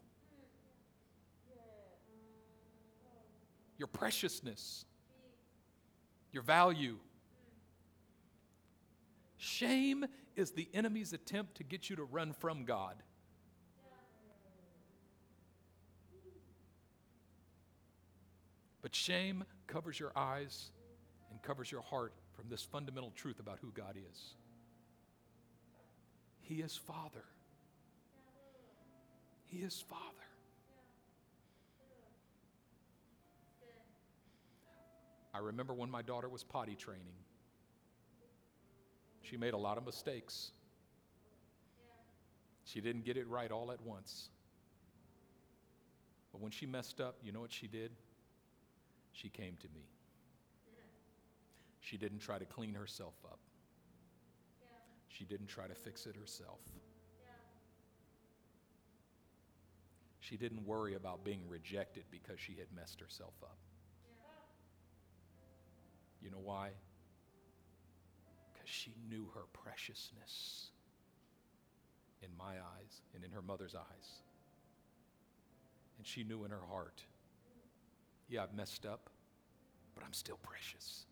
your 3.84 3.88
preciousness, 3.88 4.86
your 6.32 6.42
value. 6.42 6.96
Shame 9.36 10.06
is 10.36 10.52
the 10.52 10.68
enemy's 10.74 11.14
attempt 11.14 11.56
to 11.56 11.64
get 11.64 11.90
you 11.90 11.96
to 11.96 12.04
run 12.04 12.34
from 12.34 12.66
God. 12.66 12.96
But 18.82 18.94
shame 18.94 19.46
covers 19.68 20.00
your 20.00 20.12
eyes 20.16 20.72
and 21.32 21.42
covers 21.42 21.72
your 21.72 21.82
heart 21.82 22.14
from 22.34 22.50
this 22.50 22.62
fundamental 22.62 23.12
truth 23.16 23.40
about 23.40 23.60
who 23.62 23.72
God 23.72 23.96
is. 24.12 24.34
He 26.42 26.56
is 26.56 26.76
Father. 26.76 27.24
He 29.46 29.60
is 29.60 29.84
Father. 29.88 30.02
I 35.34 35.40
remember 35.40 35.74
when 35.74 35.90
my 35.90 36.02
daughter 36.02 36.30
was 36.30 36.44
potty 36.44 36.76
training. 36.76 37.23
She 39.24 39.38
made 39.38 39.54
a 39.54 39.58
lot 39.58 39.78
of 39.78 39.86
mistakes. 39.86 40.52
She 42.66 42.82
didn't 42.82 43.06
get 43.06 43.18
it 43.18 43.28
right 43.28 43.52
all 43.52 43.72
at 43.72 43.82
once. 43.82 44.30
But 46.32 46.42
when 46.42 46.52
she 46.52 46.66
messed 46.66 47.00
up, 47.00 47.16
you 47.24 47.32
know 47.32 47.40
what 47.40 47.52
she 47.52 47.68
did? 47.68 47.92
She 49.14 49.30
came 49.30 49.56
to 49.62 49.68
me. 49.74 49.86
She 51.80 51.98
didn't 51.98 52.20
try 52.20 52.38
to 52.38 52.46
clean 52.46 52.74
herself 52.74 53.14
up. 53.26 53.40
She 55.08 55.26
didn't 55.26 55.48
try 55.48 55.68
to 55.68 55.76
fix 55.76 56.06
it 56.06 56.16
herself. 56.16 56.60
She 60.20 60.38
didn't 60.38 60.66
worry 60.66 60.96
about 60.96 61.24
being 61.24 61.42
rejected 61.48 62.06
because 62.10 62.40
she 62.40 62.54
had 62.54 62.68
messed 62.76 63.00
herself 63.00 63.34
up. 63.44 63.58
You 66.22 66.32
know 66.32 66.42
why? 66.42 66.70
Because 68.64 68.76
she 68.76 68.94
knew 69.10 69.28
her 69.36 69.42
preciousness 69.52 70.70
in 72.22 72.30
my 72.38 72.54
eyes 72.54 73.02
and 73.14 73.24
in 73.24 73.32
her 73.32 73.42
mother's 73.42 73.76
eyes. 73.76 74.22
And 75.98 76.08
she 76.08 76.24
knew 76.24 76.46
in 76.46 76.52
her 76.52 76.62
heart, 76.70 77.04
yeah, 78.30 78.44
I've 78.44 78.54
messed 78.56 78.86
up, 78.86 79.10
but 79.96 80.04
I'm 80.06 80.14
still 80.14 80.40
precious. 80.44 81.06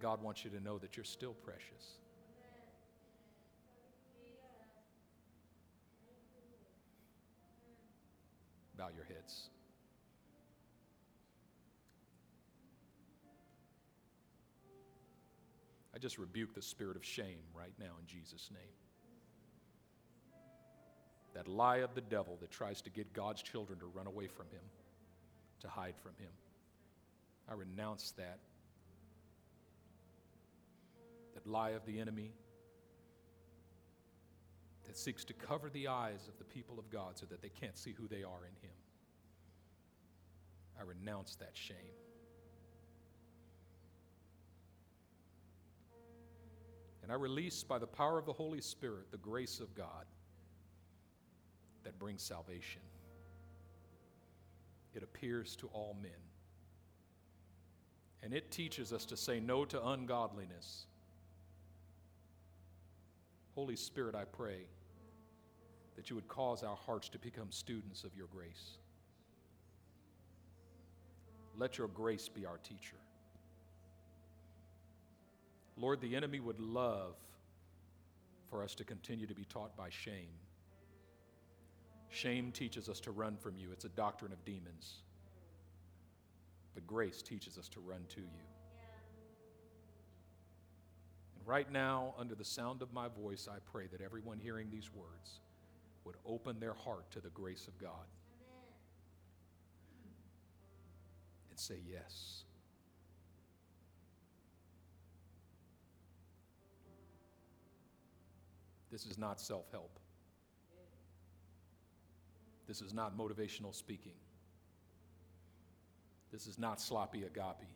God 0.00 0.20
wants 0.20 0.44
you 0.44 0.50
to 0.50 0.60
know 0.60 0.78
that 0.78 0.96
you're 0.96 1.04
still 1.04 1.34
precious. 1.34 1.98
Bow 8.76 8.88
your 8.96 9.04
heads. 9.04 9.50
I 15.98 16.00
just 16.00 16.16
rebuke 16.16 16.54
the 16.54 16.62
spirit 16.62 16.94
of 16.94 17.04
shame 17.04 17.40
right 17.52 17.72
now 17.80 17.90
in 18.00 18.06
Jesus' 18.06 18.50
name. 18.52 18.72
That 21.34 21.48
lie 21.48 21.78
of 21.78 21.96
the 21.96 22.00
devil 22.00 22.38
that 22.40 22.52
tries 22.52 22.80
to 22.82 22.90
get 22.90 23.12
God's 23.12 23.42
children 23.42 23.80
to 23.80 23.86
run 23.86 24.06
away 24.06 24.28
from 24.28 24.46
him, 24.46 24.62
to 25.62 25.68
hide 25.68 25.96
from 26.00 26.12
him. 26.20 26.30
I 27.50 27.54
renounce 27.54 28.12
that. 28.12 28.38
That 31.34 31.44
lie 31.48 31.70
of 31.70 31.84
the 31.84 31.98
enemy 31.98 32.30
that 34.86 34.96
seeks 34.96 35.24
to 35.24 35.32
cover 35.32 35.68
the 35.68 35.88
eyes 35.88 36.28
of 36.28 36.38
the 36.38 36.44
people 36.44 36.78
of 36.78 36.90
God 36.90 37.18
so 37.18 37.26
that 37.26 37.42
they 37.42 37.50
can't 37.60 37.76
see 37.76 37.90
who 37.90 38.06
they 38.06 38.22
are 38.22 38.44
in 38.44 38.54
him. 38.62 38.76
I 40.78 40.84
renounce 40.84 41.34
that 41.36 41.54
shame. 41.54 41.76
And 47.08 47.14
I 47.14 47.18
release 47.18 47.64
by 47.64 47.78
the 47.78 47.86
power 47.86 48.18
of 48.18 48.26
the 48.26 48.34
Holy 48.34 48.60
Spirit 48.60 49.10
the 49.10 49.16
grace 49.16 49.60
of 49.60 49.74
God 49.74 50.04
that 51.82 51.98
brings 51.98 52.22
salvation. 52.22 52.82
It 54.94 55.02
appears 55.02 55.56
to 55.56 55.68
all 55.68 55.96
men. 56.02 56.10
And 58.22 58.34
it 58.34 58.50
teaches 58.50 58.92
us 58.92 59.06
to 59.06 59.16
say 59.16 59.40
no 59.40 59.64
to 59.64 59.82
ungodliness. 59.88 60.84
Holy 63.54 63.76
Spirit, 63.76 64.14
I 64.14 64.24
pray 64.24 64.66
that 65.96 66.10
you 66.10 66.16
would 66.16 66.28
cause 66.28 66.62
our 66.62 66.76
hearts 66.76 67.08
to 67.08 67.18
become 67.18 67.50
students 67.50 68.04
of 68.04 68.14
your 68.14 68.26
grace. 68.26 68.76
Let 71.56 71.78
your 71.78 71.88
grace 71.88 72.28
be 72.28 72.44
our 72.44 72.58
teacher. 72.58 72.98
Lord, 75.78 76.00
the 76.00 76.16
enemy 76.16 76.40
would 76.40 76.58
love 76.58 77.14
for 78.50 78.62
us 78.62 78.74
to 78.76 78.84
continue 78.84 79.26
to 79.26 79.34
be 79.34 79.44
taught 79.44 79.76
by 79.76 79.90
shame. 79.90 80.34
Shame 82.10 82.50
teaches 82.50 82.88
us 82.88 83.00
to 83.00 83.10
run 83.10 83.36
from 83.36 83.56
you, 83.56 83.70
it's 83.72 83.84
a 83.84 83.90
doctrine 83.90 84.32
of 84.32 84.44
demons. 84.44 85.02
But 86.74 86.86
grace 86.86 87.22
teaches 87.22 87.58
us 87.58 87.68
to 87.70 87.80
run 87.80 88.04
to 88.10 88.20
you. 88.20 88.46
And 91.36 91.46
right 91.46 91.70
now, 91.70 92.14
under 92.18 92.34
the 92.34 92.44
sound 92.44 92.82
of 92.82 92.92
my 92.92 93.08
voice, 93.08 93.48
I 93.50 93.58
pray 93.70 93.86
that 93.92 94.00
everyone 94.00 94.38
hearing 94.38 94.68
these 94.70 94.90
words 94.92 95.40
would 96.04 96.16
open 96.24 96.58
their 96.58 96.74
heart 96.74 97.10
to 97.12 97.20
the 97.20 97.30
grace 97.30 97.68
of 97.68 97.78
God 97.78 98.06
and 101.50 101.58
say 101.58 101.76
yes. 101.86 102.44
This 108.90 109.06
is 109.06 109.18
not 109.18 109.40
self 109.40 109.70
help. 109.70 109.98
This 112.66 112.82
is 112.82 112.92
not 112.92 113.16
motivational 113.16 113.74
speaking. 113.74 114.12
This 116.30 116.46
is 116.46 116.58
not 116.58 116.80
sloppy 116.80 117.24
agape. 117.24 117.68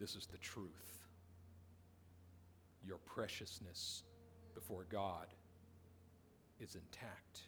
This 0.00 0.16
is 0.16 0.26
the 0.26 0.38
truth. 0.38 1.04
Your 2.84 2.98
preciousness 2.98 4.02
before 4.54 4.86
God 4.90 5.26
is 6.58 6.74
intact. 6.74 7.42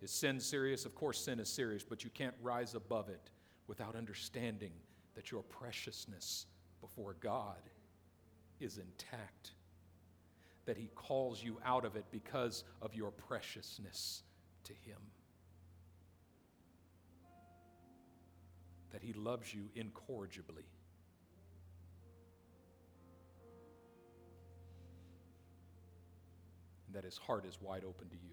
Is 0.00 0.10
sin 0.10 0.40
serious? 0.40 0.84
Of 0.84 0.94
course, 0.94 1.18
sin 1.18 1.40
is 1.40 1.48
serious, 1.48 1.82
but 1.82 2.04
you 2.04 2.10
can't 2.10 2.34
rise 2.42 2.74
above 2.74 3.08
it 3.08 3.30
without 3.66 3.96
understanding 3.96 4.72
that 5.14 5.30
your 5.30 5.42
preciousness 5.42 6.46
before 6.80 7.16
God 7.20 7.62
is 8.64 8.78
intact. 8.78 9.50
That 10.64 10.78
He 10.78 10.88
calls 10.94 11.42
you 11.42 11.58
out 11.64 11.84
of 11.84 11.94
it 11.94 12.06
because 12.10 12.64
of 12.80 12.94
your 12.94 13.10
preciousness 13.10 14.22
to 14.64 14.72
Him. 14.72 14.98
That 18.92 19.02
He 19.02 19.12
loves 19.12 19.52
you 19.52 19.68
incorrigibly. 19.74 20.64
And 26.86 26.96
that 26.96 27.04
His 27.04 27.18
heart 27.18 27.44
is 27.44 27.58
wide 27.60 27.84
open 27.86 28.08
to 28.08 28.16
you. 28.16 28.32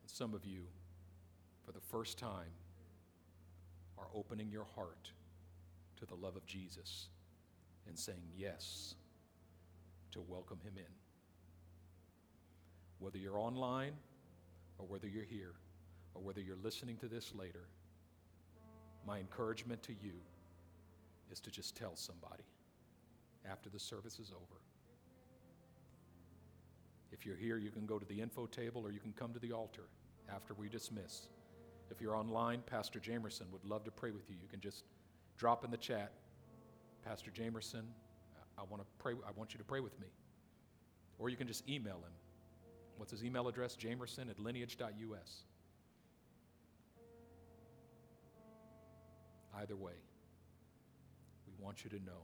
And 0.00 0.10
some 0.10 0.32
of 0.32 0.46
you, 0.46 0.62
for 1.66 1.72
the 1.72 1.80
first 1.80 2.18
time, 2.18 2.52
are 3.98 4.08
opening 4.14 4.50
your 4.50 4.66
heart 4.74 5.12
to 6.02 6.06
the 6.06 6.20
love 6.20 6.34
of 6.34 6.44
Jesus 6.46 7.06
and 7.86 7.96
saying 7.96 8.26
yes 8.36 8.96
to 10.10 10.20
welcome 10.20 10.58
him 10.64 10.72
in. 10.76 10.92
Whether 12.98 13.18
you're 13.18 13.38
online 13.38 13.92
or 14.78 14.86
whether 14.86 15.06
you're 15.06 15.22
here 15.22 15.52
or 16.14 16.22
whether 16.22 16.40
you're 16.40 16.56
listening 16.60 16.96
to 16.96 17.06
this 17.06 17.32
later, 17.36 17.68
my 19.06 19.20
encouragement 19.20 19.80
to 19.84 19.92
you 19.92 20.14
is 21.30 21.38
to 21.38 21.52
just 21.52 21.76
tell 21.76 21.94
somebody 21.94 22.42
after 23.48 23.70
the 23.70 23.78
service 23.78 24.18
is 24.18 24.32
over. 24.32 24.60
If 27.12 27.24
you're 27.24 27.36
here, 27.36 27.58
you 27.58 27.70
can 27.70 27.86
go 27.86 28.00
to 28.00 28.06
the 28.06 28.20
info 28.20 28.46
table 28.46 28.84
or 28.84 28.90
you 28.90 28.98
can 28.98 29.12
come 29.12 29.32
to 29.34 29.38
the 29.38 29.52
altar 29.52 29.84
after 30.34 30.52
we 30.54 30.68
dismiss. 30.68 31.28
If 31.92 32.00
you're 32.00 32.16
online, 32.16 32.62
Pastor 32.66 32.98
Jamerson 32.98 33.50
would 33.52 33.64
love 33.64 33.84
to 33.84 33.92
pray 33.92 34.10
with 34.10 34.28
you. 34.28 34.34
You 34.42 34.48
can 34.48 34.60
just 34.60 34.82
drop 35.42 35.64
in 35.64 35.72
the 35.72 35.76
chat, 35.76 36.12
Pastor 37.04 37.32
Jamerson, 37.32 37.82
I 38.56 38.62
want 38.70 38.80
to 38.80 38.86
pray. 39.00 39.14
I 39.26 39.32
want 39.34 39.52
you 39.52 39.58
to 39.58 39.64
pray 39.64 39.80
with 39.80 39.98
me. 39.98 40.06
Or 41.18 41.30
you 41.30 41.36
can 41.36 41.48
just 41.48 41.68
email 41.68 41.96
him. 41.96 42.12
What's 42.96 43.10
his 43.10 43.24
email 43.24 43.48
address? 43.48 43.74
Jamerson 43.74 44.30
at 44.30 44.38
lineage.us. 44.38 45.42
Either 49.58 49.74
way, 49.74 49.98
we 51.48 51.52
want 51.58 51.82
you 51.82 51.90
to 51.90 51.98
know 52.04 52.22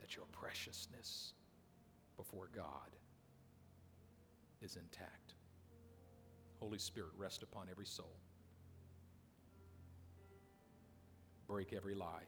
that 0.00 0.14
your 0.14 0.26
preciousness 0.30 1.32
before 2.16 2.48
God 2.54 2.94
is 4.62 4.76
intact. 4.76 5.34
Holy 6.60 6.78
Spirit, 6.78 7.10
rest 7.18 7.42
upon 7.42 7.66
every 7.68 7.86
soul. 7.86 8.14
Break 11.46 11.72
every 11.72 11.94
lie. 11.94 12.26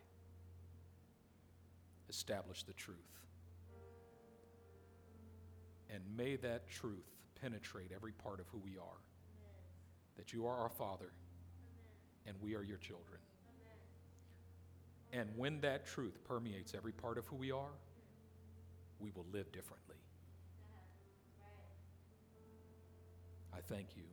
Establish 2.09 2.63
the 2.63 2.73
truth. 2.73 2.97
And 5.91 6.03
may 6.17 6.37
that 6.37 6.69
truth 6.69 7.07
penetrate 7.41 7.91
every 7.95 8.13
part 8.13 8.41
of 8.41 8.47
who 8.49 8.59
we 8.59 8.77
are. 8.79 9.01
That 10.17 10.33
you 10.33 10.47
are 10.47 10.57
our 10.57 10.69
Father 10.69 11.13
and 12.27 12.37
we 12.43 12.55
are 12.55 12.63
your 12.63 12.79
children. 12.79 13.21
And 15.13 15.31
when 15.37 15.61
that 15.63 15.87
truth 15.87 16.19
permeates 16.25 16.75
every 16.75 16.93
part 16.93 17.17
of 17.17 17.27
who 17.27 17.37
we 17.37 17.51
are, 17.51 17.73
we 19.01 19.11
will 19.15 19.27
live 19.33 19.51
differently. 19.53 19.97
I 23.55 23.61
thank 23.61 23.97
you 23.97 24.05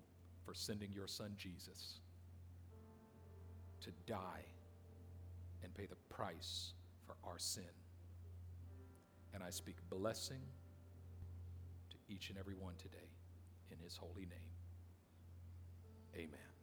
for 0.46 0.54
sending 0.54 0.92
your 0.94 1.08
son 1.08 1.34
Jesus 1.38 2.00
to 3.82 3.92
die 4.08 4.44
and 5.64 5.74
pay 5.74 5.86
the 5.86 5.96
price 6.14 6.74
for 7.06 7.16
our 7.24 7.38
sin. 7.38 7.64
And 9.34 9.44
I 9.44 9.50
speak 9.50 9.76
blessing 9.90 10.42
to 11.90 11.98
each 12.14 12.30
and 12.30 12.38
every 12.38 12.56
one 12.56 12.76
today 12.78 13.10
in 13.72 13.78
his 13.80 13.98
holy 13.98 14.26
name. 14.26 14.52
Amen. 16.16 16.55